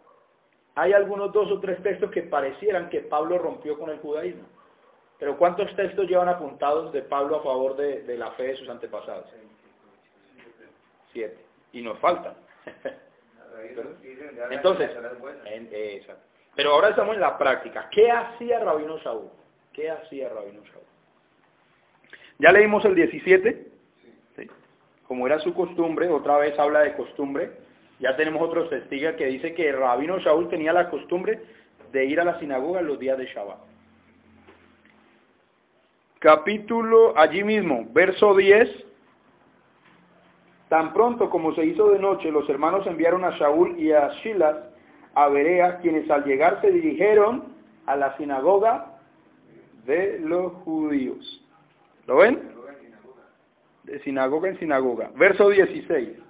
[0.76, 4.44] hay algunos dos o tres textos que parecieran que Pablo rompió con el judaísmo.
[5.18, 9.26] Pero ¿cuántos textos llevan apuntados de Pablo a favor de, la fe de sus antepasados?
[11.14, 11.38] Siete.
[11.72, 12.36] Y nos faltan.
[14.52, 14.92] Entonces,
[16.56, 17.90] pero ahora estamos en la práctica.
[17.92, 19.30] ¿Qué hacía Rabino Saúl?
[19.74, 20.84] ¿Qué hacía Rabino Saúl?
[22.40, 23.68] Ya leímos el 17,
[25.08, 27.52] como era su costumbre, otra vez habla de costumbre.
[28.00, 31.42] Ya tenemos otro testigo que dice que Rabino Saúl tenía la costumbre
[31.92, 33.58] de ir a la sinagoga los días de Shabbat.
[36.20, 38.70] Capítulo allí mismo, verso 10.
[40.70, 44.56] Tan pronto como se hizo de noche, los hermanos enviaron a Saúl y a Shilas
[45.14, 48.98] a Berea, quienes al llegar se dirigieron a la sinagoga
[49.86, 51.46] de los judíos.
[52.08, 52.52] ¿Lo ven?
[53.84, 55.12] De sinagoga en sinagoga.
[55.16, 56.25] Verso 16.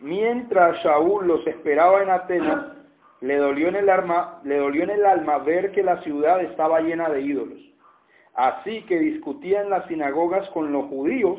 [0.00, 2.78] Mientras Saúl los esperaba en Atenas,
[3.20, 7.58] le dolió en el alma, ver que la ciudad estaba llena de ídolos.
[8.34, 11.38] Así que discutía en las sinagogas con los judíos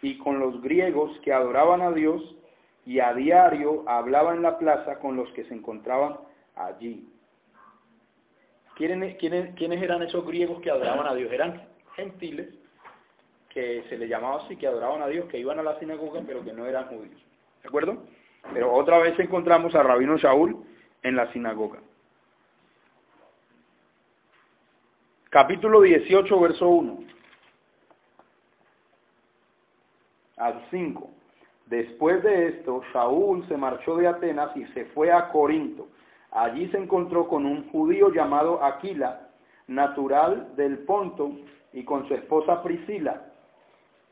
[0.00, 2.36] y con los griegos que adoraban a Dios
[2.86, 6.16] y a diario hablaba en la plaza con los que se encontraban
[6.54, 7.08] allí.
[8.76, 11.32] ¿Quiénes, quiénes eran esos griegos que adoraban a Dios?
[11.32, 12.54] Eran gentiles
[13.48, 16.42] que se les llamaba así, que adoraban a Dios, que iban a la sinagoga, pero
[16.42, 17.20] que no eran judíos.
[17.62, 18.02] ¿De acuerdo?
[18.52, 20.64] Pero otra vez encontramos a Rabino Saúl
[21.02, 21.78] en la sinagoga.
[25.30, 27.12] Capítulo 18, verso 1.
[30.42, 31.08] al 5.
[31.66, 35.86] Después de esto, Saúl se marchó de Atenas y se fue a Corinto.
[36.32, 39.28] Allí se encontró con un judío llamado Aquila,
[39.68, 41.32] natural del Ponto,
[41.72, 43.22] y con su esposa Priscila.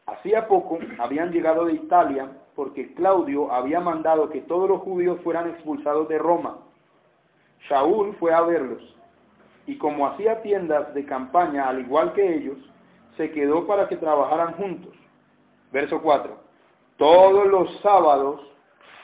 [0.06, 5.48] Hacía poco habían llegado de Italia porque Claudio había mandado que todos los judíos fueran
[5.48, 6.58] expulsados de Roma.
[7.68, 8.82] Saúl fue a verlos
[9.66, 12.58] y como hacía tiendas de campaña al igual que ellos,
[13.16, 14.92] se quedó para que trabajaran juntos.
[15.72, 16.36] Verso 4.
[16.96, 18.40] Todos los sábados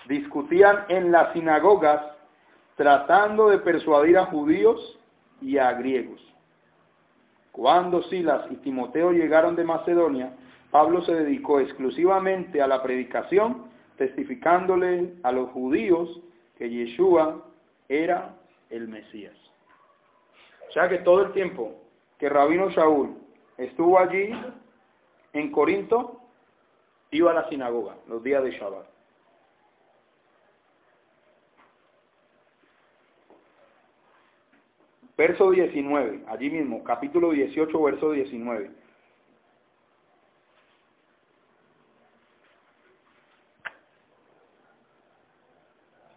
[0.09, 2.03] discutían en las sinagogas
[2.76, 4.99] tratando de persuadir a judíos
[5.40, 6.20] y a griegos.
[7.53, 10.36] Cuando Silas y Timoteo llegaron de Macedonia,
[10.71, 16.21] Pablo se dedicó exclusivamente a la predicación, testificándole a los judíos
[16.59, 17.45] que Yeshua
[17.89, 18.35] era
[18.71, 19.37] el Mesías.
[20.69, 21.75] O sea que todo el tiempo
[22.19, 23.17] que Rabino Saúl
[23.57, 24.31] estuvo allí
[25.33, 26.21] en Corinto,
[27.11, 28.87] iba a la sinagoga los días de Shabbat.
[35.17, 38.71] Verso 19, allí mismo, capítulo 18, verso 19.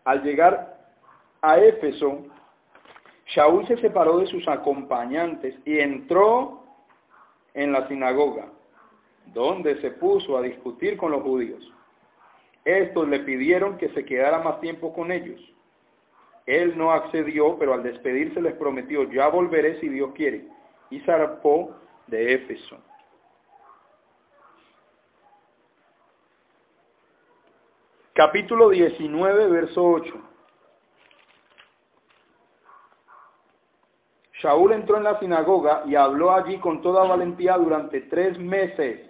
[0.10, 0.76] Al llegar
[1.44, 2.26] a Éfeso,
[3.28, 6.64] Shaul se separó de sus acompañantes y entró
[7.54, 8.48] en la sinagoga
[9.28, 11.64] donde se puso a discutir con los judíos.
[12.66, 15.40] Estos le pidieron que se quedara más tiempo con ellos.
[16.48, 20.48] Él no accedió, pero al despedirse les prometió, ya volveré si Dios quiere.
[20.90, 21.76] Y zarpó
[22.08, 22.80] de Éfeso.
[28.20, 30.14] Capítulo 19, verso 8.
[34.42, 39.10] Shaul entró en la sinagoga y habló allí con toda valentía durante tres meses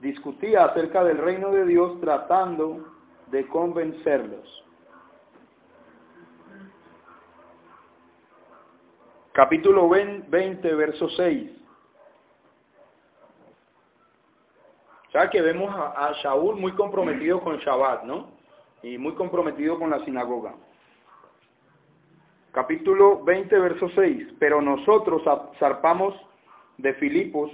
[0.00, 2.84] discutía acerca del reino de Dios tratando
[3.28, 4.64] de convencerlos.
[9.34, 11.55] Capítulo 20, verso 6.
[15.16, 18.32] Ya que vemos a, a muy comprometido con Shabbat, ¿no?
[18.82, 20.54] Y muy comprometido con la sinagoga.
[22.52, 24.34] Capítulo 20, verso 6.
[24.38, 25.22] Pero nosotros
[25.58, 26.14] zarpamos
[26.76, 27.50] de Filipos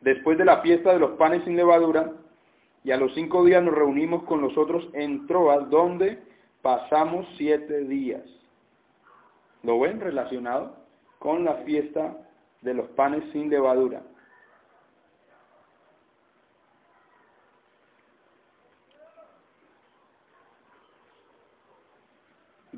[0.00, 2.10] después de la fiesta de los panes sin levadura,
[2.84, 6.22] y a los cinco días nos reunimos con nosotros en Troas, donde
[6.62, 8.22] pasamos siete días.
[9.62, 10.74] ¿Lo ven relacionado
[11.18, 12.16] con la fiesta
[12.62, 14.00] de los panes sin levadura?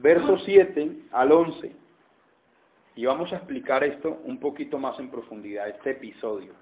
[0.06, 1.72] Verso 7 al 11.
[2.94, 6.52] Y vamos a explicar esto un poquito más en profundidad, este episodio.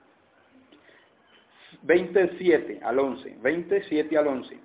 [1.82, 4.58] 27 al 11, 27 al 11.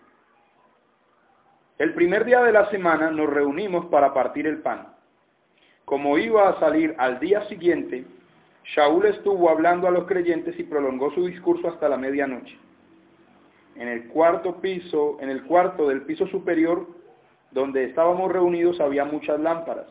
[1.78, 4.96] El primer día de la semana nos reunimos para partir el pan.
[5.84, 8.06] Como iba a salir al día siguiente,
[8.64, 12.58] Shaul estuvo hablando a los creyentes y prolongó su discurso hasta la medianoche.
[13.76, 16.99] En el cuarto piso, en el cuarto del piso superior,
[17.52, 19.88] donde estábamos reunidos, había muchas lámparas.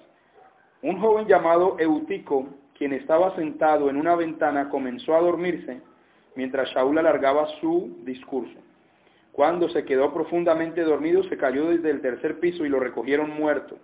[0.83, 2.47] Un joven llamado Eutico,
[2.77, 5.81] quien estaba sentado en una ventana, comenzó a dormirse
[6.37, 8.57] mientras Shaul alargaba su discurso.
[9.33, 13.77] Cuando se quedó profundamente dormido, se cayó desde el tercer piso y lo recogieron muerto.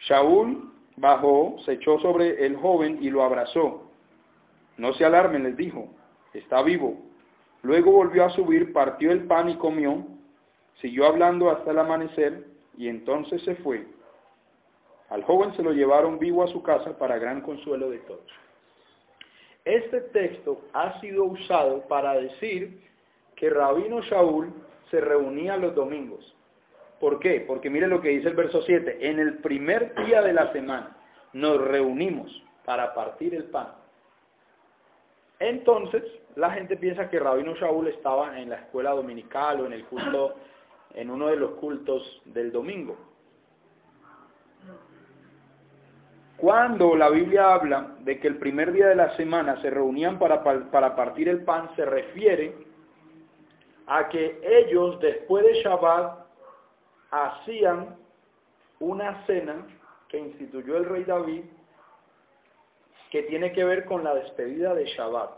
[0.00, 3.90] Shaul bajó, se echó sobre el joven y lo abrazó.
[4.76, 5.88] No se alarmen, les dijo,
[6.32, 6.96] está vivo.
[7.62, 10.04] Luego volvió a subir, partió el pan y comió,
[10.80, 12.44] siguió hablando hasta el amanecer
[12.76, 13.86] y entonces se fue.
[15.08, 18.26] Al joven se lo llevaron vivo a su casa para gran consuelo de todos.
[19.64, 22.80] Este texto ha sido usado para decir
[23.34, 24.52] que Rabino Shaul
[24.90, 26.36] se reunía los domingos.
[27.00, 27.44] ¿Por qué?
[27.46, 28.98] Porque mire lo que dice el verso 7.
[29.00, 30.96] En el primer día de la semana
[31.32, 33.68] nos reunimos para partir el pan.
[35.38, 36.02] Entonces,
[36.34, 40.36] la gente piensa que Rabino Shaul estaba en la escuela dominical o en el culto,
[40.94, 42.96] en uno de los cultos del domingo.
[46.36, 50.42] Cuando la Biblia habla de que el primer día de la semana se reunían para,
[50.70, 52.54] para partir el pan, se refiere
[53.86, 56.26] a que ellos después de Shabbat
[57.10, 57.96] hacían
[58.80, 59.66] una cena
[60.08, 61.44] que instituyó el rey David
[63.10, 65.30] que tiene que ver con la despedida de Shabbat.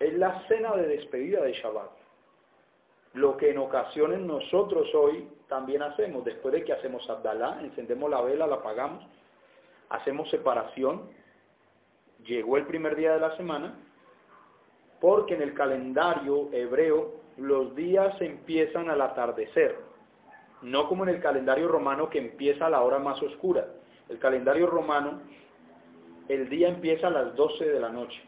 [0.00, 2.01] Es la cena de despedida de Shabbat.
[3.14, 8.22] Lo que en ocasiones nosotros hoy también hacemos, después de que hacemos Abdalá, encendemos la
[8.22, 9.04] vela, la apagamos,
[9.90, 11.10] hacemos separación,
[12.24, 13.74] llegó el primer día de la semana,
[15.00, 19.76] porque en el calendario hebreo los días empiezan al atardecer,
[20.62, 23.66] no como en el calendario romano que empieza a la hora más oscura.
[24.08, 25.20] El calendario romano,
[26.28, 28.22] el día empieza a las 12 de la noche.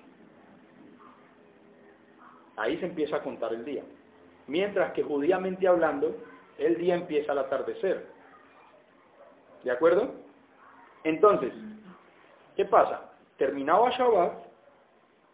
[2.57, 3.82] Ahí se empieza a contar el día.
[4.47, 6.14] Mientras que judíamente hablando,
[6.59, 8.07] el día empieza al atardecer.
[9.62, 10.12] ¿De acuerdo?
[11.05, 11.53] Entonces,
[12.57, 13.12] ¿qué pasa?
[13.36, 14.32] Terminaba Shabbat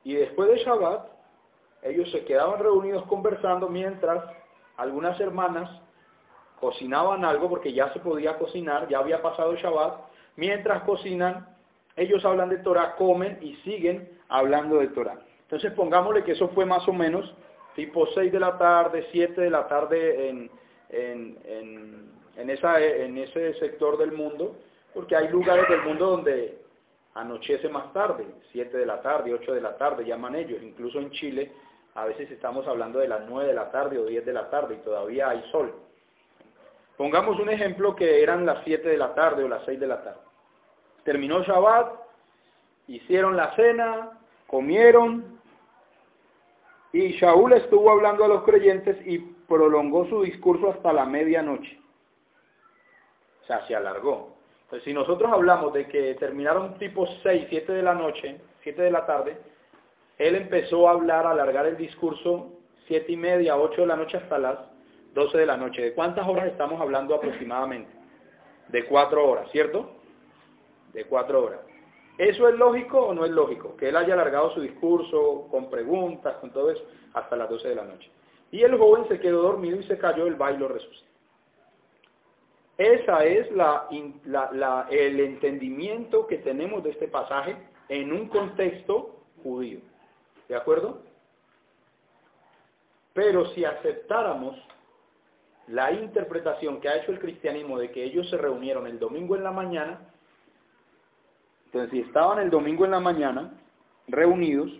[0.04, 1.08] y después de Shabbat
[1.82, 4.24] ellos se quedaban reunidos conversando mientras
[4.76, 5.70] algunas hermanas
[6.60, 10.00] cocinaban algo porque ya se podía cocinar, ya había pasado Shabbat.
[10.36, 11.48] Mientras cocinan,
[11.96, 15.18] ellos hablan de Torah, comen y siguen hablando de Torah.
[15.42, 17.34] Entonces pongámosle que eso fue más o menos
[17.74, 20.50] tipo 6 de la tarde, 7 de la tarde en,
[20.90, 24.56] en, en, esa, en ese sector del mundo,
[24.94, 26.58] porque hay lugares del mundo donde
[27.14, 31.10] anochece más tarde, 7 de la tarde, 8 de la tarde, llaman ellos, incluso en
[31.10, 31.52] Chile
[31.94, 34.76] a veces estamos hablando de las 9 de la tarde o 10 de la tarde
[34.76, 35.74] y todavía hay sol.
[36.96, 40.02] Pongamos un ejemplo que eran las 7 de la tarde o las 6 de la
[40.02, 40.20] tarde.
[41.02, 41.94] Terminó Shabbat,
[42.86, 45.39] hicieron la cena, comieron,
[46.92, 51.78] y Shaul estuvo hablando a los creyentes y prolongó su discurso hasta la medianoche.
[53.42, 54.36] O sea, se alargó.
[54.62, 58.90] Entonces, si nosotros hablamos de que terminaron tipo 6, 7 de la noche, 7 de
[58.90, 59.36] la tarde,
[60.18, 62.52] él empezó a hablar, a alargar el discurso
[62.86, 64.58] 7 y media, 8 de la noche hasta las
[65.14, 65.82] 12 de la noche.
[65.82, 67.90] ¿De cuántas horas estamos hablando aproximadamente?
[68.68, 69.90] De 4 horas, ¿cierto?
[70.92, 71.60] De 4 horas.
[72.20, 73.74] ¿Eso es lógico o no es lógico?
[73.78, 77.74] Que él haya alargado su discurso con preguntas, con todo eso, hasta las 12 de
[77.74, 78.10] la noche.
[78.50, 81.08] Y el joven se quedó dormido y se cayó, el bailo resucitó.
[82.76, 83.48] Esa es
[84.90, 87.56] el entendimiento que tenemos de este pasaje
[87.88, 89.80] en un contexto judío.
[90.46, 91.00] ¿De acuerdo?
[93.14, 94.56] Pero si aceptáramos
[95.68, 99.42] la interpretación que ha hecho el cristianismo de que ellos se reunieron el domingo en
[99.42, 100.10] la mañana,
[101.70, 103.52] entonces si estaban el domingo en la mañana
[104.08, 104.72] reunidos,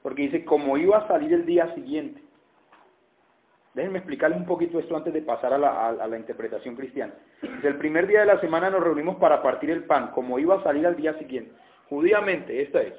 [0.00, 2.22] porque dice, como iba a salir el día siguiente.
[3.74, 7.14] Déjenme explicarles un poquito esto antes de pasar a la, interpretación cristiana.
[7.40, 10.54] Desde el primer día de la semana nos reunimos para partir el pan, como iba
[10.54, 11.52] a salir al día siguiente.
[11.88, 12.94] Judíamente, esta es.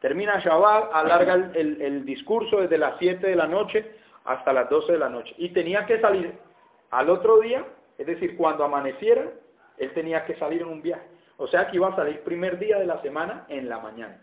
[0.00, 4.98] Termina Shabbat, alarga el, discurso desde las 7 de la noche hasta las 12 de
[4.98, 5.34] la noche.
[5.38, 6.34] Y tenía que salir
[6.90, 7.64] al otro día,
[7.98, 9.24] es decir, cuando amaneciera,
[9.78, 11.11] él tenía que salir en un viaje.
[11.42, 14.16] O sea que iba a salir primer día de la semana en la mañana.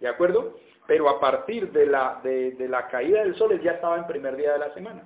[0.00, 0.56] ¿De acuerdo?
[0.88, 4.54] Pero a partir de la, de, la caída del sol, ya estaba en primer día
[4.54, 5.04] de la semana.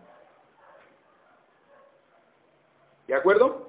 [3.07, 3.69] ¿De acuerdo?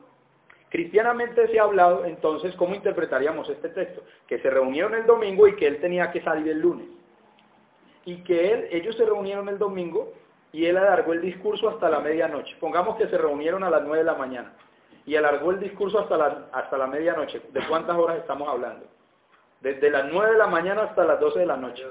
[0.69, 4.03] Cristianamente se ha hablado, entonces, ¿cómo interpretaríamos este texto?
[4.25, 6.87] Que se reunieron el domingo y que él tenía que salir el lunes.
[8.05, 10.13] Y que él, ellos se reunieron el domingo
[10.53, 12.55] y él alargó el discurso hasta la medianoche.
[12.57, 14.53] Pongamos que se reunieron a las 9 de la mañana
[15.05, 17.41] y alargó el discurso hasta la, hasta la medianoche.
[17.51, 18.85] ¿De cuántas horas estamos hablando?
[19.61, 21.85] Desde las 9 de la mañana hasta las 12 de la noche.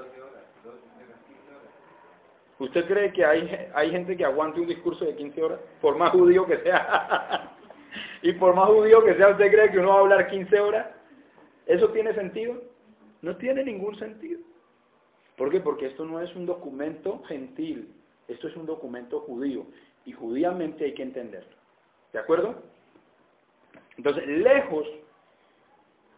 [2.59, 5.59] ¿Usted cree que hay, hay gente que aguante un discurso de 15 horas?
[5.81, 7.55] Por más judío que sea.
[8.21, 10.87] y por más judío que sea, ¿usted cree que uno va a hablar 15 horas?
[11.65, 12.61] ¿Eso tiene sentido?
[13.21, 14.41] No tiene ningún sentido.
[15.37, 15.59] ¿Por qué?
[15.59, 17.95] Porque esto no es un documento gentil,
[18.27, 19.65] esto es un documento judío
[20.05, 21.55] y judíamente hay que entenderlo.
[22.13, 22.61] ¿De acuerdo?
[23.97, 24.87] Entonces, lejos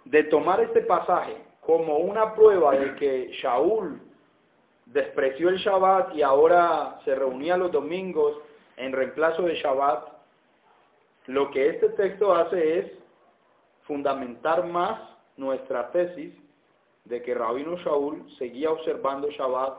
[0.06, 4.02] de tomar este pasaje como una prueba de que Shaul
[4.86, 8.38] despreció el Shabbat y ahora se reunía los domingos
[8.78, 10.08] en reemplazo de Shabbat,
[11.28, 12.92] lo que este texto hace es
[13.84, 15.00] fundamentar más
[15.38, 16.34] nuestra tesis
[17.06, 19.78] de que Rabino Shaul seguía observando Shabbat,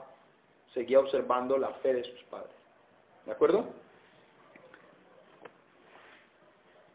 [0.73, 2.51] seguía observando la fe de sus padres.
[3.27, 3.65] ¿De acuerdo?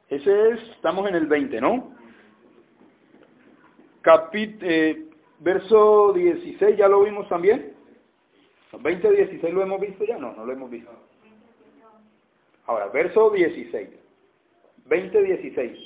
[0.10, 1.94] Ese es, estamos en el 20, ¿no?
[4.02, 5.06] Capit, eh,
[5.40, 7.74] verso 16, ¿ya lo vimos también?
[8.78, 10.92] 20, 16 lo hemos visto ya, no, no lo hemos visto.
[12.66, 13.90] Ahora, verso 16.
[14.86, 15.78] 20, 16.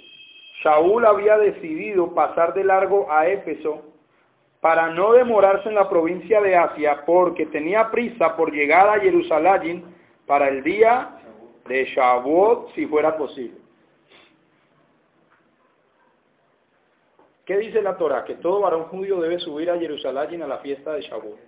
[0.63, 3.83] Shaul había decidido pasar de largo a Éfeso
[4.61, 9.83] para no demorarse en la provincia de Asia porque tenía prisa por llegar a Jerusalén
[10.25, 11.17] para el día
[11.67, 13.62] de Shavuot si fuera posible.
[17.45, 18.23] ¿Qué dice la Torah?
[18.23, 21.39] Que todo varón judío debe subir a Jerusalén a la fiesta de Shavuot.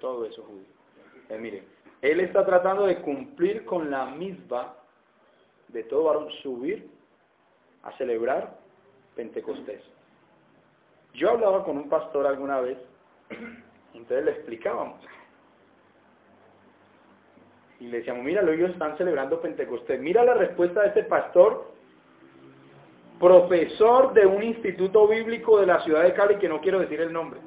[0.00, 0.66] Todo eso judío.
[1.30, 1.64] Eh, miren,
[2.02, 4.74] él está tratando de cumplir con la misma
[5.68, 6.88] de todo varón subir
[7.82, 8.56] a celebrar
[9.16, 9.82] Pentecostés.
[11.14, 12.78] Yo hablaba con un pastor alguna vez,
[13.94, 15.00] entonces le explicábamos.
[17.80, 20.00] Y le decíamos, mira, ellos están celebrando Pentecostés.
[20.00, 21.70] Mira la respuesta de este pastor,
[23.20, 27.12] profesor de un instituto bíblico de la ciudad de Cali, que no quiero decir el
[27.12, 27.40] nombre,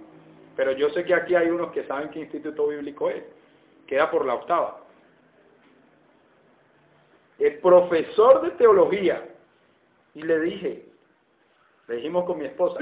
[0.56, 3.24] pero yo sé que aquí hay unos que saben qué instituto bíblico es.
[3.88, 4.82] Queda por la octava.
[7.40, 9.28] El profesor de teología
[10.14, 10.86] y le dije,
[11.88, 12.80] le dijimos con mi esposa,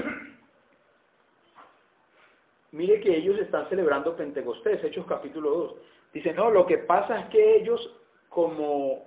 [2.72, 5.76] mire que ellos están celebrando Pentecostés, Hechos capítulo 2.
[6.14, 7.96] Dice, no, lo que pasa es que ellos,
[8.30, 9.06] como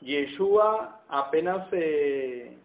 [0.00, 2.58] Yeshua apenas se,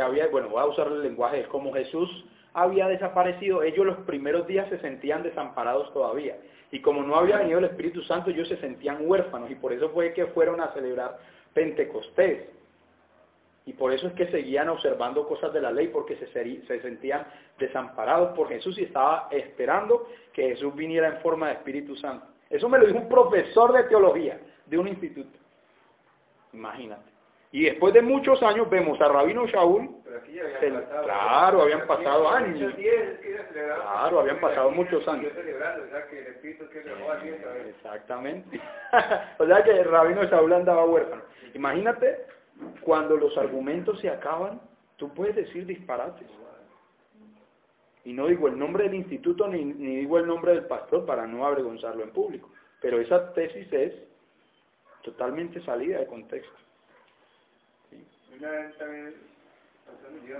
[0.00, 4.68] había, bueno, voy a usar el lenguaje, como Jesús había desaparecido, ellos los primeros días
[4.68, 6.36] se sentían desamparados todavía.
[6.70, 9.90] Y como no había venido el Espíritu Santo, ellos se sentían huérfanos y por eso
[9.90, 11.18] fue que fueron a celebrar
[11.54, 12.48] Pentecostés.
[13.64, 17.26] Y por eso es que seguían observando cosas de la ley, porque se, se sentían
[17.58, 22.26] desamparados por Jesús y estaba esperando que Jesús viniera en forma de Espíritu Santo.
[22.50, 25.38] Eso me lo dijo un profesor de teología de un instituto.
[26.52, 27.16] Imagínate.
[27.52, 29.88] Y después de muchos años vemos a Rabino Shaul,
[31.04, 32.74] claro, habían pasado años.
[33.52, 35.32] Claro, habían pasado muchos años.
[37.68, 38.60] Exactamente.
[39.38, 41.22] o sea que el Rabino Shaul andaba huérfano.
[41.54, 42.26] Imagínate
[42.80, 44.60] cuando los argumentos se acaban,
[44.96, 46.28] tú puedes decir disparates.
[48.06, 51.44] Y no digo el nombre del instituto ni, digo el nombre del pastor para no
[51.44, 52.48] avergonzarlo en público.
[52.80, 53.92] Pero esa tesis es
[55.02, 56.56] totalmente salida de contexto.
[58.38, 59.14] Una vez también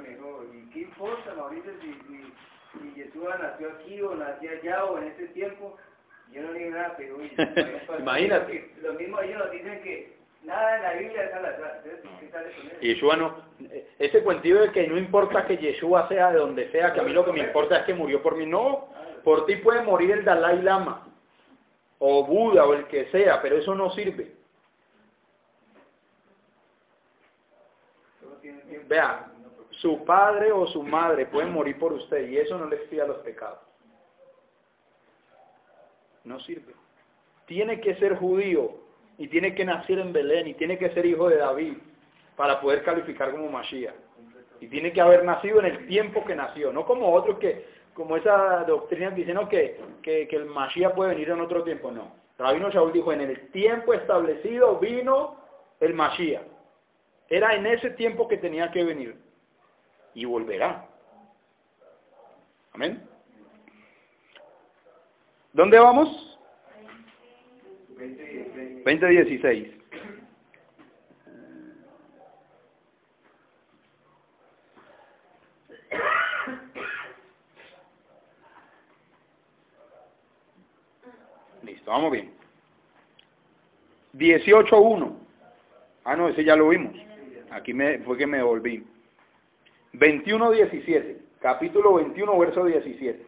[0.01, 2.33] me dijo, ¿y qué importa, Mauricio, si, si,
[2.79, 5.77] si Yeshua nació aquí o nació allá o en ese tiempo?
[6.31, 7.19] Yo no digo nada, pero
[7.99, 8.71] Imagínate.
[8.81, 10.16] Lo mismo ellos nos dicen que
[10.47, 13.37] Nada en la Biblia al Yeshua no,
[13.99, 17.13] ese cuentido de que no importa que Yeshua sea de donde sea, que a mí
[17.13, 18.89] lo que me importa es que murió por mí, no,
[19.25, 21.09] por ti puede morir el Dalai Lama,
[21.99, 24.37] o Buda, o el que sea, pero eso no sirve.
[28.87, 29.33] Vea,
[29.71, 33.19] su padre o su madre pueden morir por usted y eso no le expía los
[33.19, 33.59] pecados.
[36.23, 36.73] No sirve.
[37.47, 38.86] Tiene que ser judío
[39.19, 41.75] y tiene que nacer en Belén y tiene que ser hijo de David
[42.37, 43.95] para poder calificar como Mashiach.
[44.61, 48.17] Y tiene que haber nacido en el tiempo que nació, no como otros que, como
[48.17, 52.15] esa doctrina que dicen que, que, el Mashiach puede venir en otro tiempo, no.
[52.39, 55.37] Rabino Shaul dijo, en el tiempo establecido vino
[55.81, 56.43] el Mashiach.
[57.29, 59.17] Era en ese tiempo que tenía que venir.
[60.15, 60.87] Y volverá.
[62.73, 63.07] Amén.
[65.53, 66.26] ¿Dónde vamos?
[68.87, 69.67] 2016.
[81.65, 82.31] Listo, vamos bien.
[84.15, 85.17] 18.1.
[86.05, 86.95] Ah, no, ese ya lo vimos.
[87.51, 88.87] aquí me, fue que me volví.
[89.95, 93.27] 21, 17, capítulo 21, verso 17.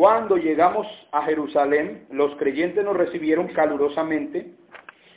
[0.00, 4.50] Cuando llegamos a Jerusalén, los creyentes nos recibieron calurosamente.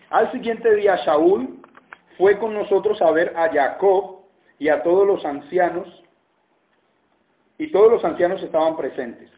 [0.09, 1.61] Al siguiente día, Shaul
[2.17, 4.25] fue con nosotros a ver a Jacob
[4.59, 5.87] y a todos los ancianos,
[7.57, 9.31] y todos los ancianos estaban presentes.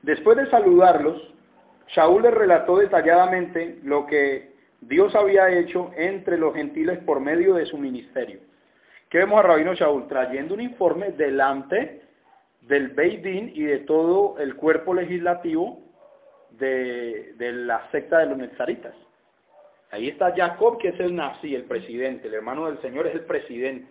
[0.00, 1.34] Después de saludarlos,
[1.88, 7.66] Shaul les relató detalladamente lo que Dios había hecho entre los gentiles por medio de
[7.66, 8.40] su ministerio.
[9.10, 10.08] ¿Qué vemos a Rabino Shaul?
[10.08, 12.00] Trayendo un informe delante
[12.66, 15.80] del Beidín y de todo el cuerpo legislativo
[16.50, 18.94] de, la secta de los Nezaritas.
[19.90, 23.24] Ahí está Jacob, que es el nazi, el presidente, el hermano del Señor es el
[23.24, 23.86] presidente.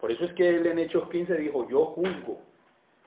[0.00, 2.40] Por eso es que él en Hechos 15 dijo, yo juzgo.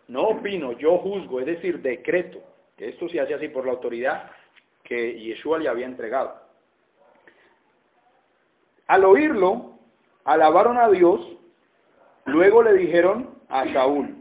[0.08, 2.40] No opino, yo juzgo, es decir, decreto.
[2.76, 4.32] Que esto se hace así por la autoridad
[4.84, 6.36] que Yeshua le había entregado.
[8.88, 9.78] Al oírlo,
[10.24, 11.22] alabaron a Dios,
[12.26, 14.19] luego le dijeron a Saúl,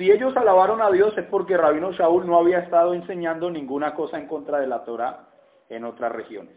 [0.00, 4.18] si ellos alabaron a Dios es porque Rabino Saúl no había estado enseñando ninguna cosa
[4.18, 5.28] en contra de la Torah
[5.68, 6.56] en otras regiones.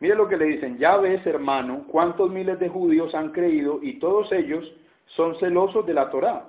[0.00, 3.98] Mire lo que le dicen, ya ves hermano, cuántos miles de judíos han creído y
[3.98, 4.70] todos ellos
[5.06, 6.44] son celosos de la Torah.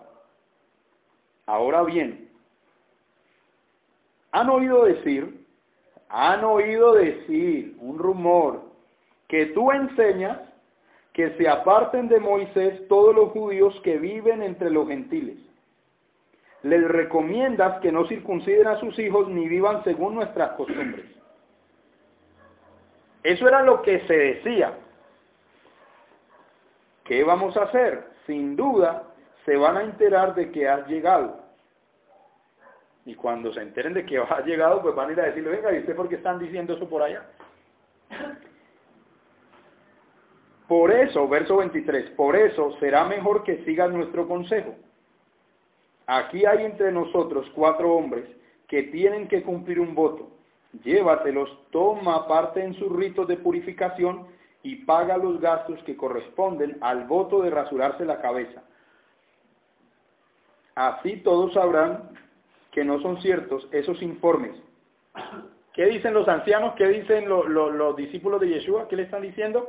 [1.46, 2.30] Ahora bien,
[4.34, 5.46] han oído decir,
[6.10, 8.64] han oído decir un rumor
[9.30, 10.42] que tú enseñas
[11.18, 15.40] que se aparten de Moisés todos los judíos que viven entre los gentiles.
[16.62, 21.06] Les recomiendas que no circunciden a sus hijos ni vivan según nuestras costumbres.
[23.24, 24.78] Eso era lo que se decía.
[27.04, 28.04] ¿Qué vamos a hacer?
[28.28, 29.06] Sin duda,
[29.44, 31.42] se van a enterar de que has llegado.
[33.06, 35.74] Y cuando se enteren de que has llegado, pues van a ir a decirle, venga,
[35.74, 37.26] ¿y usted por qué están diciendo eso por allá?
[40.68, 44.76] Por eso, verso 23, por eso será mejor que sigan nuestro consejo.
[46.06, 48.26] Aquí hay entre nosotros cuatro hombres
[48.68, 50.30] que tienen que cumplir un voto.
[50.84, 54.28] Llévatelos, toma parte en sus ritos de purificación
[54.62, 58.64] y paga los gastos que corresponden al voto de rasurarse la cabeza.
[60.76, 62.10] Así todos sabrán
[62.72, 64.56] que no son ciertos esos informes.
[65.74, 66.74] ¿Qué dicen los ancianos?
[66.76, 68.88] ¿Qué dicen los discípulos de Yeshua?
[68.88, 69.68] ¿Qué le están diciendo?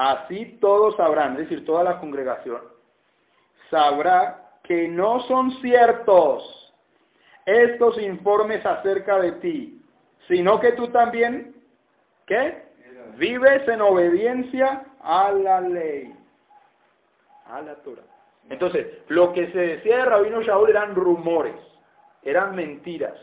[0.00, 2.62] Así todos sabrán, es decir, toda la congregación,
[3.68, 6.72] sabrá que no son ciertos
[7.44, 9.82] estos informes acerca de ti,
[10.26, 11.54] sino que tú también,
[12.24, 12.62] ¿qué?
[13.18, 16.14] Vives en obediencia a la ley,
[17.44, 18.00] a la Torah.
[18.48, 21.56] Entonces, lo que se decía de Rabino Shaul eran rumores,
[22.22, 23.18] eran mentiras.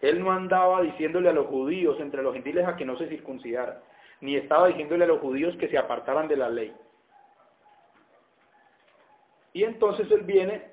[0.00, 3.78] Él no andaba diciéndole a los judíos, entre los gentiles, a que no se circuncidaran
[4.24, 6.72] ni estaba diciéndole a los judíos que se apartaran de la ley.
[9.52, 10.64] Y entonces él viene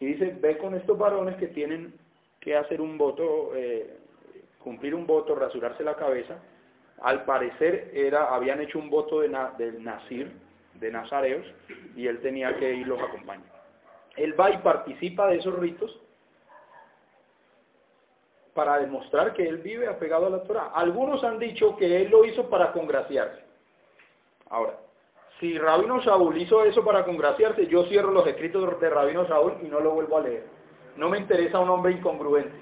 [0.00, 1.94] y dice, ve con estos varones que tienen
[2.40, 3.96] que hacer un voto, eh,
[4.58, 6.42] cumplir un voto, rasurarse la cabeza.
[7.00, 10.32] Al parecer era, habían hecho un voto de, del Nazir,
[10.74, 11.46] de Nazareos,
[11.94, 13.46] y él tenía que ir los acompañar.
[14.16, 15.96] Él va y participa de esos ritos
[18.54, 20.70] para demostrar que él vive apegado a la Torah.
[20.74, 23.42] Algunos han dicho que él lo hizo para congraciarse.
[24.48, 24.78] Ahora,
[25.40, 29.66] si Rabino Saúl hizo eso para congraciarse, yo cierro los escritos de Rabino Saúl y
[29.66, 30.44] no lo vuelvo a leer.
[30.96, 32.54] No me interesa un hombre incongruente.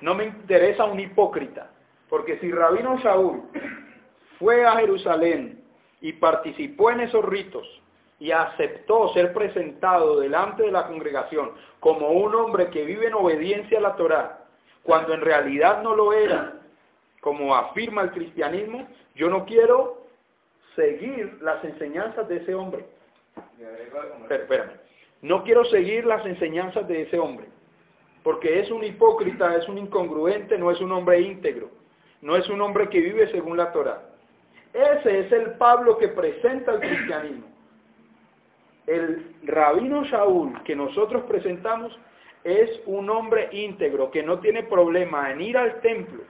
[0.00, 1.70] No me interesa un hipócrita.
[2.08, 3.42] Porque si Rabino Saúl
[4.38, 5.64] fue a Jerusalén
[6.00, 7.66] y participó en esos ritos
[8.20, 11.50] y aceptó ser presentado delante de la congregación
[11.80, 14.43] como un hombre que vive en obediencia a la Torah,
[14.84, 16.60] cuando en realidad no lo era,
[17.20, 20.04] como afirma el cristianismo, yo no quiero
[20.76, 22.84] seguir las enseñanzas de ese hombre.
[24.30, 24.72] espérame.
[25.22, 27.46] No quiero seguir las enseñanzas de ese hombre,
[28.22, 31.70] porque es un hipócrita, es un incongruente, no es un hombre íntegro,
[32.20, 34.02] no es un hombre que vive según la Torah.
[34.74, 37.46] Ese es el Pablo que presenta el cristianismo.
[38.86, 41.98] El rabino Shaul que nosotros presentamos
[42.44, 46.22] es un hombre íntegro que no tiene problema en ir al templo,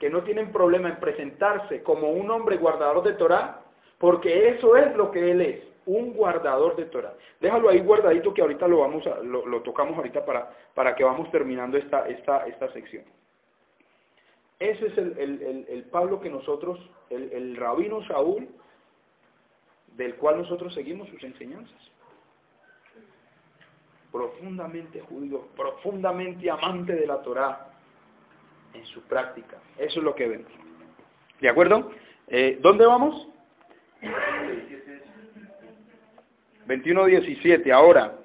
[0.00, 3.60] que no tiene problema en presentarse como un hombre guardador de Torah,
[3.98, 7.14] porque eso es lo que él es, un guardador de Torah.
[7.40, 11.30] Déjalo ahí guardadito que ahorita lo, vamos a, lo, tocamos ahorita para, para que vamos
[11.30, 13.04] terminando esta, esta, esta sección.
[14.58, 16.78] Ese es el, el Pablo que nosotros,
[17.10, 18.48] el rabino Saúl,
[19.96, 21.78] del cual nosotros seguimos sus enseñanzas
[24.10, 27.68] profundamente judío, profundamente amante de la Torá,
[28.74, 29.58] en su práctica.
[29.76, 30.52] Eso es lo que vemos.
[31.40, 31.90] ¿De acuerdo?
[32.26, 33.28] Eh, ¿Dónde vamos?
[36.66, 37.72] 21.17.
[37.72, 38.18] Ahora,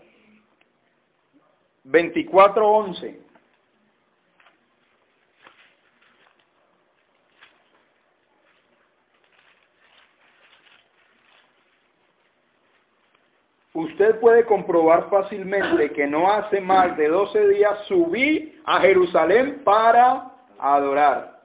[1.86, 3.22] 24.11.
[13.74, 20.32] Usted puede comprobar fácilmente que no hace más de 12 días subí a Jerusalén para
[20.59, 21.41] adorar.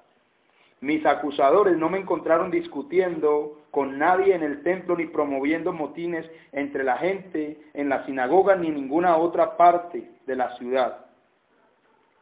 [0.80, 6.84] Mis acusadores no me encontraron discutiendo con nadie en el templo ni promoviendo motines entre
[6.84, 11.06] la gente en la sinagoga ni en ninguna otra parte de la ciudad.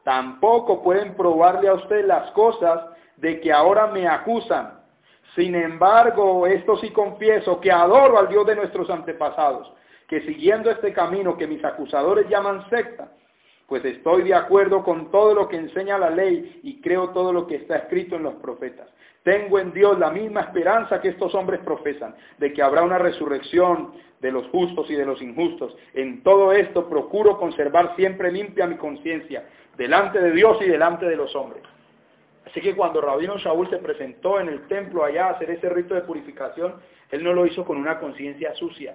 [0.04, 2.80] Tampoco pueden probarle a usted las cosas
[3.16, 4.80] de que ahora me acusan.
[5.34, 9.72] Sin embargo, esto sí confieso que adoro al Dios de nuestros antepasados,
[10.08, 13.12] que siguiendo este camino que mis acusadores llaman secta,
[13.66, 17.46] pues estoy de acuerdo con todo lo que enseña la ley y creo todo lo
[17.46, 18.88] que está escrito en los profetas.
[19.24, 23.92] Tengo en Dios la misma esperanza que estos hombres profesan, de que habrá una resurrección
[24.20, 25.76] de los justos y de los injustos.
[25.94, 29.44] En todo esto procuro conservar siempre limpia mi conciencia,
[29.76, 31.62] delante de Dios y delante de los hombres.
[32.46, 35.94] Así que cuando Rabino Shaul se presentó en el templo allá a hacer ese rito
[35.94, 36.76] de purificación,
[37.10, 38.94] él no lo hizo con una conciencia sucia.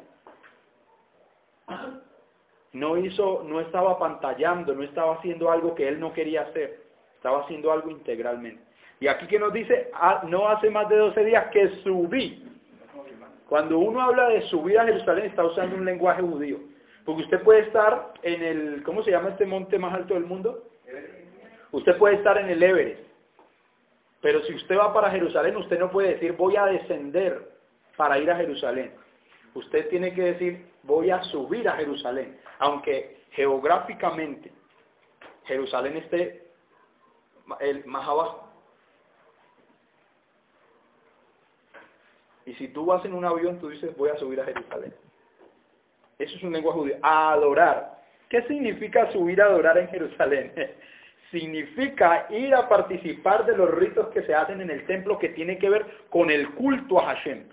[2.73, 6.81] No hizo, no estaba pantallando, no estaba haciendo algo que él no quería hacer,
[7.15, 8.63] estaba haciendo algo integralmente.
[9.01, 12.47] Y aquí que nos dice, ah, no hace más de 12 días que subí.
[13.49, 16.59] Cuando uno habla de subir a Jerusalén está usando un lenguaje judío.
[17.03, 20.63] Porque usted puede estar en el, ¿cómo se llama este monte más alto del mundo?
[21.71, 23.01] Usted puede estar en el Everest.
[24.21, 27.49] Pero si usted va para Jerusalén, usted no puede decir voy a descender
[27.97, 28.93] para ir a Jerusalén.
[29.55, 32.39] Usted tiene que decir voy a subir a Jerusalén.
[32.59, 34.51] Aunque geográficamente
[35.45, 36.47] Jerusalén esté
[37.85, 38.47] más abajo.
[42.45, 44.93] Y si tú vas en un avión, tú dices, voy a subir a Jerusalén.
[46.17, 46.95] Eso es un lenguaje judío.
[47.01, 48.01] Adorar.
[48.29, 50.53] ¿Qué significa subir a adorar en Jerusalén?
[51.31, 55.57] significa ir a participar de los ritos que se hacen en el templo que tiene
[55.57, 57.45] que ver con el culto a Hashem.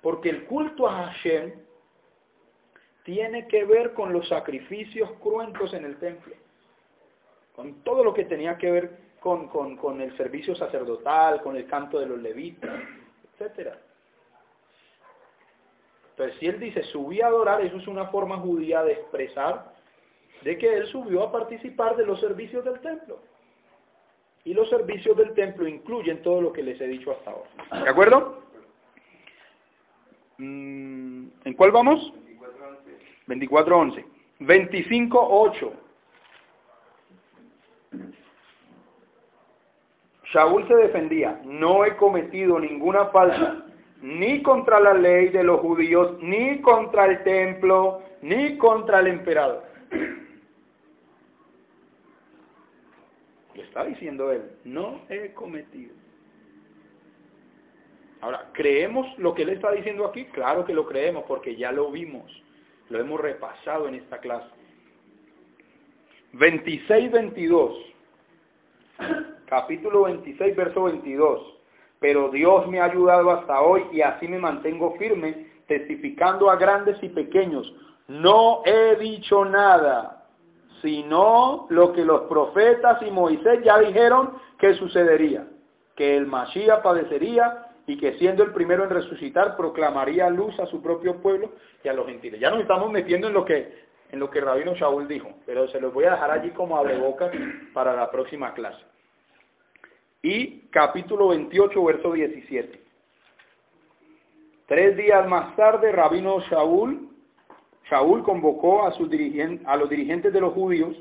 [0.00, 1.52] Porque el culto a Hashem
[3.06, 6.34] tiene que ver con los sacrificios cruentos en el templo.
[7.54, 12.00] Con todo lo que tenía que ver con, con el servicio sacerdotal, con el canto
[12.00, 12.82] de los levitas,
[13.32, 13.78] etcétera.
[16.10, 19.72] Entonces, si él dice subí a adorar, eso es una forma judía de expresar
[20.42, 23.20] de que él subió a participar de los servicios del templo.
[24.44, 27.84] Y los servicios del templo incluyen todo lo que les he dicho hasta ahora.
[27.84, 28.42] ¿De acuerdo?
[30.38, 32.12] Mm, ¿En cuál vamos?
[33.28, 34.04] 24.11.
[34.40, 35.72] 25.8.
[40.32, 43.64] Shaul se defendía, no he cometido ninguna falta
[44.02, 49.64] ni contra la ley de los judíos, ni contra el templo, ni contra el emperador.
[53.54, 55.94] Lo está diciendo él, no he cometido.
[58.20, 60.26] Ahora, ¿creemos lo que él está diciendo aquí?
[60.26, 62.30] Claro que lo creemos porque ya lo vimos,
[62.88, 64.48] lo hemos repasado en esta clase.
[66.34, 67.94] 26-22,
[69.46, 71.56] capítulo 26, verso 22
[71.98, 77.02] pero Dios me ha ayudado hasta hoy y así me mantengo firme, testificando a grandes
[77.02, 77.72] y pequeños.
[78.08, 80.24] No he dicho nada,
[80.82, 85.46] sino lo que los profetas y Moisés ya dijeron que sucedería,
[85.96, 90.82] que el Mashiach padecería y que siendo el primero en resucitar proclamaría luz a su
[90.82, 91.52] propio pueblo
[91.84, 92.40] y a los gentiles.
[92.40, 95.80] Ya nos estamos metiendo en lo que en lo que Rabino Shaul dijo, pero se
[95.80, 97.28] los voy a dejar allí como abre boca
[97.74, 98.84] para la próxima clase
[100.26, 102.80] y capítulo 28, verso 17.
[104.66, 107.08] Tres días más tarde, Rabino Shaul,
[107.88, 109.08] Shaul convocó a, sus
[109.66, 110.96] a los dirigentes de los judíos.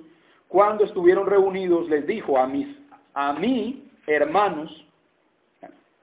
[0.48, 2.68] Cuando estuvieron reunidos, les dijo a, mis,
[3.16, 4.85] a mí, hermanos,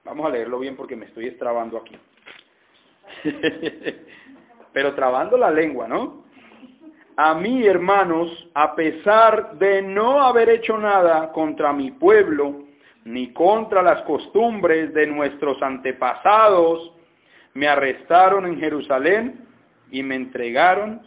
[0.03, 1.97] vamos a leerlo bien porque me estoy estrabando aquí.
[4.73, 6.23] Pero trabando la lengua, ¿no?
[7.15, 12.63] A mí, hermanos, a pesar de no haber hecho nada contra mi pueblo,
[13.05, 16.91] ni contra las costumbres de nuestros antepasados.
[17.53, 19.47] Me arrestaron en Jerusalén
[19.91, 21.01] y me entregaron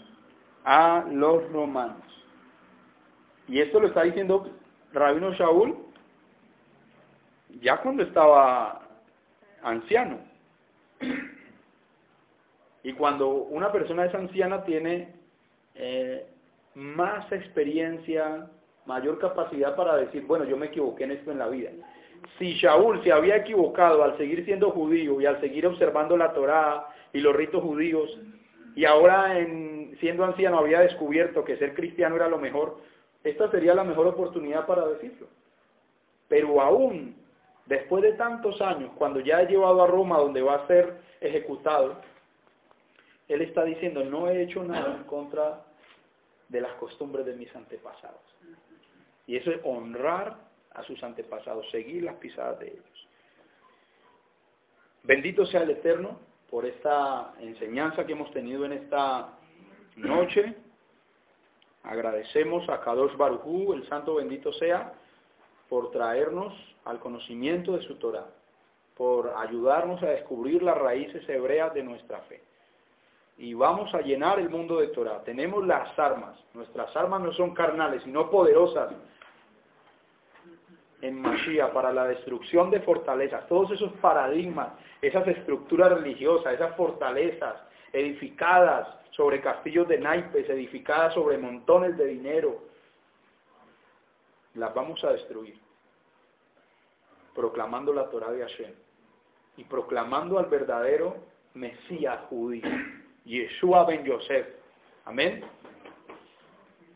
[0.65, 2.03] a los romanos.
[3.49, 4.49] Y esto lo está diciendo
[4.93, 5.87] Rabino Shaul
[7.61, 8.86] ya cuando estaba
[9.67, 10.19] anciano.
[12.83, 15.09] Y cuando una persona es anciana tiene
[15.75, 16.25] eh,
[16.75, 18.49] más experiencia
[18.87, 21.71] mayor capacidad para decir, bueno, yo me equivoqué en esto en la vida.
[22.39, 26.87] Si Shaul se había equivocado al seguir siendo judío y al seguir observando la Torá
[27.13, 28.09] y los ritos judíos,
[28.77, 32.79] y ahora en, siendo anciano había descubierto que ser cristiano era lo mejor,
[33.25, 35.27] esta sería la mejor oportunidad para decirlo.
[36.29, 37.17] Pero aún
[37.67, 42.01] después de tantos años, cuando ya he llevado a Roma donde va a ser ejecutado,
[43.29, 45.65] él está diciendo, no he hecho nada en contra
[46.49, 48.21] de las costumbres de mis antepasados.
[49.27, 50.37] Y eso es honrar
[50.75, 53.09] a sus antepasados, seguir las pisadas de ellos.
[55.03, 59.31] Bendito sea el Eterno por esta enseñanza que hemos tenido en esta
[59.97, 60.55] noche.
[61.83, 64.93] Agradecemos a Kadosh Barujú, el Santo bendito sea,
[65.69, 66.53] por traernos
[66.87, 68.27] al conocimiento de su Torah,
[68.97, 72.43] por ayudarnos a descubrir las raíces hebreas de nuestra fe.
[73.39, 75.23] Y vamos a llenar el mundo de Torah.
[75.25, 76.39] Tenemos las armas.
[76.55, 78.95] Nuestras armas no son carnales, sino poderosas
[81.03, 83.47] en Mashiach para la destrucción de fortalezas.
[83.49, 84.69] Todos esos paradigmas,
[85.03, 87.57] esas estructuras religiosas, esas fortalezas
[87.93, 92.63] edificadas sobre castillos de naipes, edificadas sobre montones de dinero,
[94.55, 95.67] las vamos a destruir
[97.37, 98.73] proclamando la Torah de Hashem
[99.59, 101.17] y proclamando al verdadero
[101.55, 102.69] Mesías judío,
[103.25, 104.47] Yeshua ben Yosef.
[105.05, 105.45] Amén.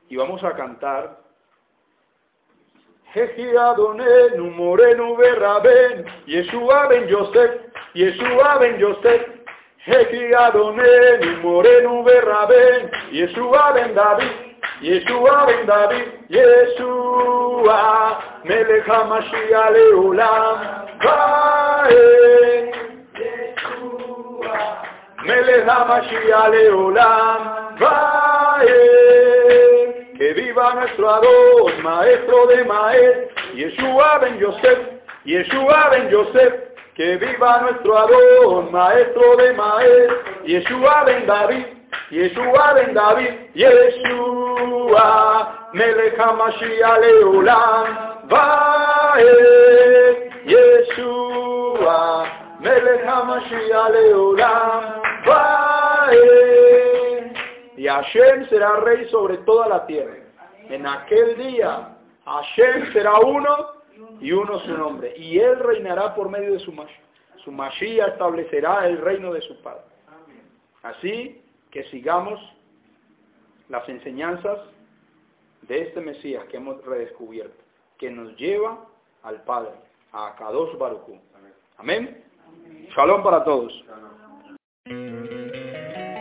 [0.08, 1.20] Y vamos a cantar
[3.14, 7.50] Jeji Adonenu Morenu Berraben, Yeshua ben Yosef,
[7.94, 9.22] Yeshua ben Yosef,
[9.84, 14.49] Jeji Adonenu Morenu Berraben, Yeshua ben David,
[14.82, 17.72] Yeshua ben David, Yeshua,
[18.46, 20.58] Melech HaMashiach Leolam,
[21.02, 22.72] Vae.
[23.20, 24.56] Yeshua,
[25.26, 27.40] Melech HaMashiach Leolam,
[27.78, 28.76] Vae.
[30.16, 34.78] Que viva nuestro Adón, Maestro de Maestros, Yeshua ben Yosef,
[35.26, 36.54] Yeshua ben Yosef,
[36.94, 41.79] que viva nuestro Adón, Maestro de Maestros, Yeshua ben David,
[42.10, 45.00] Yeshua ben David, Yeshua,
[45.74, 47.86] Melech HaMashiach Leolam,
[48.28, 49.22] Vae,
[50.44, 52.26] Yeshua,
[52.60, 54.82] Melech HaMashiach Leolam,
[55.24, 56.26] Vae.
[57.76, 60.16] Y Hashem será rey sobre toda la tierra.
[60.68, 63.68] En aquel día, Hashem será uno
[64.20, 65.14] y uno su nombre.
[65.16, 67.00] Y él reinará por medio de su Mashiach.
[67.44, 69.84] Su Mashiach establecerá el reino de su Padre.
[70.82, 71.40] Así
[71.70, 72.40] que sigamos
[73.68, 74.58] las enseñanzas
[75.62, 77.62] de este Mesías que hemos redescubierto,
[77.98, 78.86] que nos lleva
[79.22, 79.72] al Padre,
[80.12, 81.18] a Kadosh Baruchu.
[81.78, 82.24] Amén.
[82.96, 83.72] Shalom para todos.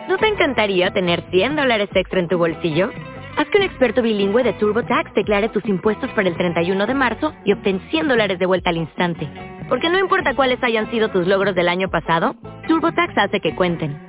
[0.07, 2.89] ¿No te encantaría tener 100 dólares extra en tu bolsillo?
[3.37, 7.33] Haz que un experto bilingüe de TurboTax declare tus impuestos para el 31 de marzo
[7.45, 9.29] y obtén 100 dólares de vuelta al instante.
[9.69, 12.35] Porque no importa cuáles hayan sido tus logros del año pasado,
[12.67, 14.08] TurboTax hace que cuenten